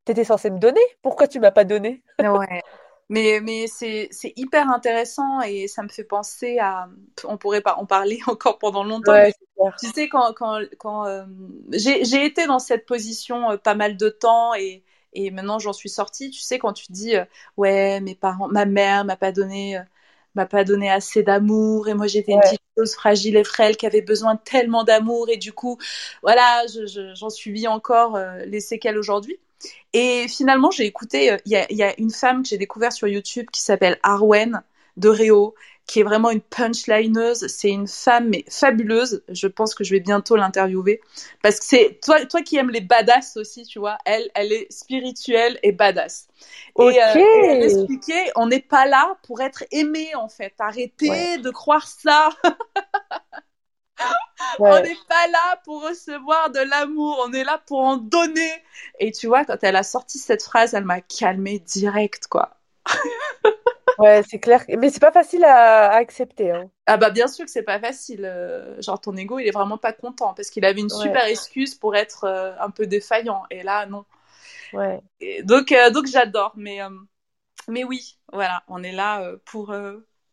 [0.05, 2.03] t'étais censé me donner pourquoi tu m'as pas donné?
[2.19, 2.61] Ouais.
[3.09, 6.87] mais mais c'est c'est hyper intéressant et ça me fait penser à
[7.25, 9.33] on pourrait pas en parler encore pendant longtemps ouais,
[9.79, 11.25] tu sais quand quand quand euh,
[11.71, 14.83] j'ai j'ai été dans cette position euh, pas mal de temps et
[15.13, 17.25] et maintenant j'en suis sortie tu sais quand tu dis euh,
[17.57, 19.79] ouais mes parents ma mère m'a pas donné
[20.37, 22.37] m'a pas donné assez d'amour et moi j'étais ouais.
[22.37, 25.77] une petite chose fragile et frêle qui avait besoin tellement d'amour et du coup
[26.21, 29.37] voilà j'en je, je, encore euh, les séquelles aujourd'hui
[29.93, 32.93] Et finalement, j'ai écouté, euh, il y, a, y, a, une femme que j'ai découverte
[32.93, 34.61] sur YouTube qui s'appelle Arwen
[34.97, 35.55] de Réo,
[35.87, 37.47] qui est vraiment une punchlineuse.
[37.47, 39.23] C'est une femme mais fabuleuse.
[39.29, 41.01] Je pense que je vais bientôt l'interviewer
[41.41, 43.97] parce que c'est toi, toi qui aimes les badass aussi, tu vois.
[44.05, 46.27] Elle, elle est spirituelle et badass.
[46.75, 46.95] Okay.
[46.95, 50.53] Et, euh, elle expliquait, on n'est pas là pour être aimé en fait.
[50.59, 51.37] Arrêtez ouais.
[51.39, 52.29] de croire ça.
[54.59, 54.69] Ouais.
[54.69, 58.51] On n'est pas là pour recevoir de l'amour, on est là pour en donner.
[58.99, 62.57] Et tu vois, quand elle a sorti cette phrase, elle m'a calmée direct, quoi.
[63.97, 64.63] ouais, c'est clair.
[64.77, 66.51] Mais c'est pas facile à, à accepter.
[66.51, 66.69] Hein.
[66.85, 68.25] Ah bah bien sûr que c'est pas facile.
[68.25, 71.01] Euh, genre ton ego, il est vraiment pas content parce qu'il avait une ouais.
[71.01, 73.43] super excuse pour être euh, un peu défaillant.
[73.51, 74.05] Et là, non.
[74.73, 75.01] Ouais.
[75.19, 76.53] Et donc, euh, donc j'adore.
[76.55, 76.79] Mais,
[77.67, 79.73] mais oui, voilà, on est là pour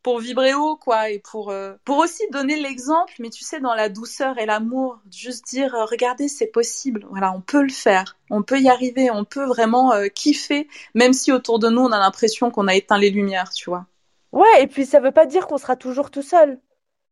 [0.04, 3.74] pour vibrer haut quoi et pour euh, pour aussi donner l'exemple mais tu sais dans
[3.74, 7.06] la douceur et l'amour juste dire euh, regardez c'est possible.
[7.08, 8.16] Voilà on peut le faire.
[8.30, 9.10] On peut y arriver.
[9.10, 12.74] On peut vraiment euh, kiffer même si autour de nous on a l'impression qu'on a
[12.74, 13.86] éteint les lumières tu vois.
[14.30, 16.60] Ouais et puis ça veut pas dire qu'on sera toujours tout seul.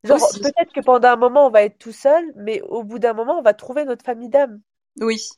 [0.04, 3.14] Genre peut-être que pendant un moment on va être tout seul mais au bout d'un
[3.14, 4.60] moment on va trouver notre famille d'âme.
[5.00, 5.30] Oui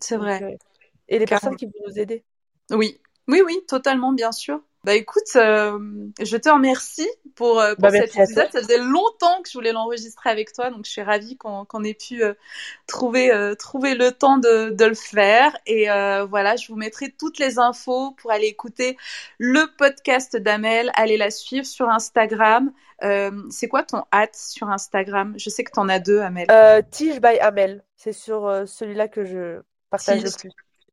[0.00, 0.56] c'est vrai.
[1.08, 2.24] et les personnes qui vont nous aider.
[2.70, 3.00] Oui.
[3.26, 5.78] Oui oui totalement bien sûr bah écoute, euh,
[6.20, 8.48] je te remercie pour, euh, pour bah, cet épisode.
[8.50, 11.86] Ça faisait longtemps que je voulais l'enregistrer avec toi, donc je suis ravie qu'on qu
[11.86, 12.34] ait pu euh,
[12.88, 15.56] trouver, trouver le temps de, de le faire.
[15.66, 15.86] Et
[16.28, 18.96] voilà, je vous mettrai toutes les infos pour aller écouter
[19.38, 20.90] le podcast d'Amel.
[20.94, 22.72] Allez la suivre sur Instagram.
[23.50, 25.34] C'est quoi ton hâte sur Instagram?
[25.36, 26.48] Je sais que tu en as deux, Amel.
[26.90, 27.84] Tige by Amel.
[27.96, 29.60] C'est sur celui-là que je
[29.90, 30.24] partage Tige.
[30.24, 30.50] le plus.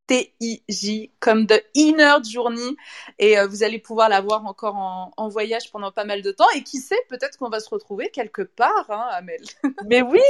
[0.10, 2.76] T-I-J, comme The Inner Journey.
[3.20, 6.32] Et euh, vous allez pouvoir la voir encore en, en, voyage pendant pas mal de
[6.32, 6.50] temps.
[6.56, 9.42] Et qui sait, peut-être qu'on va se retrouver quelque part, hein, Amel.
[9.88, 10.22] Mais oui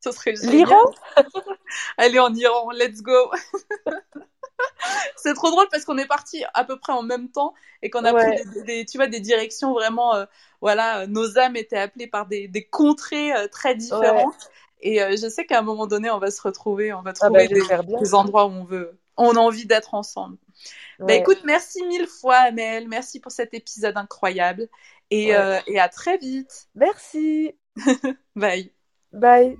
[0.00, 0.80] Ce serait L'Iran
[1.98, 3.30] Allez, en Iran, let's go
[5.16, 7.52] C'est trop drôle parce qu'on est parti à peu près en même temps
[7.82, 8.40] et qu'on a ouais.
[8.40, 10.24] pris des, des, tu vois, des directions vraiment, euh,
[10.62, 14.34] voilà, nos âmes étaient appelées par des, des contrées euh, très différentes.
[14.34, 14.50] Ouais.
[14.80, 17.44] Et euh, je sais qu'à un moment donné, on va se retrouver, on va trouver
[17.44, 20.38] ah bah, des, des, endroits où on veut, on a envie d'être ensemble.
[20.98, 21.06] Ouais.
[21.06, 22.88] Bah écoute, merci mille fois, Amel.
[22.88, 24.68] Merci pour cet épisode incroyable.
[25.10, 25.36] Et, ouais.
[25.36, 26.68] euh, et à très vite.
[26.74, 27.52] Merci.
[28.36, 28.72] Bye.
[29.12, 29.56] Bye.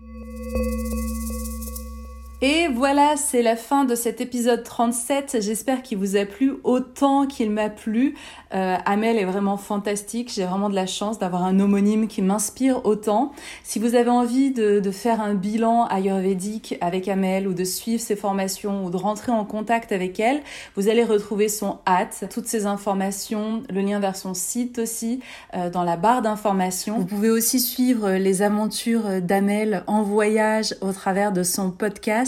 [2.41, 5.39] Et voilà, c'est la fin de cet épisode 37.
[5.41, 8.15] J'espère qu'il vous a plu autant qu'il m'a plu.
[8.55, 10.31] Euh, Amel est vraiment fantastique.
[10.33, 13.33] J'ai vraiment de la chance d'avoir un homonyme qui m'inspire autant.
[13.65, 18.01] Si vous avez envie de, de, faire un bilan ayurvédique avec Amel ou de suivre
[18.01, 20.41] ses formations ou de rentrer en contact avec elle,
[20.77, 25.19] vous allez retrouver son hâte, toutes ces informations, le lien vers son site aussi
[25.57, 26.99] euh, dans la barre d'informations.
[26.99, 32.28] Vous pouvez aussi suivre les aventures d'Amel en voyage au travers de son podcast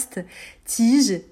[0.64, 1.24] Tige,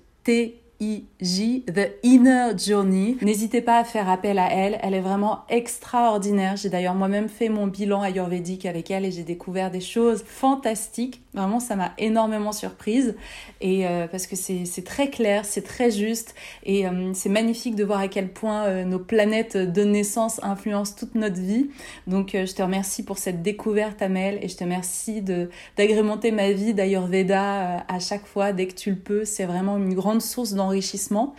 [0.78, 3.16] T-I-J, The Inner Journey.
[3.22, 6.56] N'hésitez pas à faire appel à elle, elle est vraiment extraordinaire.
[6.56, 11.20] J'ai d'ailleurs moi-même fait mon bilan ayurvédique avec elle et j'ai découvert des choses fantastiques.
[11.34, 13.16] Vraiment, ça m'a énormément surprise
[13.60, 16.34] et euh, parce que c'est très clair, c'est très juste
[16.64, 20.94] et euh, c'est magnifique de voir à quel point euh, nos planètes de naissance influencent
[20.96, 21.70] toute notre vie.
[22.06, 26.74] Donc, je te remercie pour cette découverte, Amel, et je te remercie d'agrémenter ma vie
[26.74, 29.24] d'Ayurveda à chaque fois dès que tu le peux.
[29.24, 30.54] C'est vraiment une grande source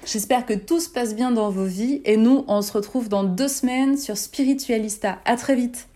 [0.06, 3.24] J'espère que tout se passe bien dans vos vies et nous, on se retrouve dans
[3.24, 5.20] deux semaines sur Spiritualista.
[5.26, 5.88] À très vite.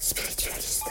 [0.00, 0.90] Spiritualista.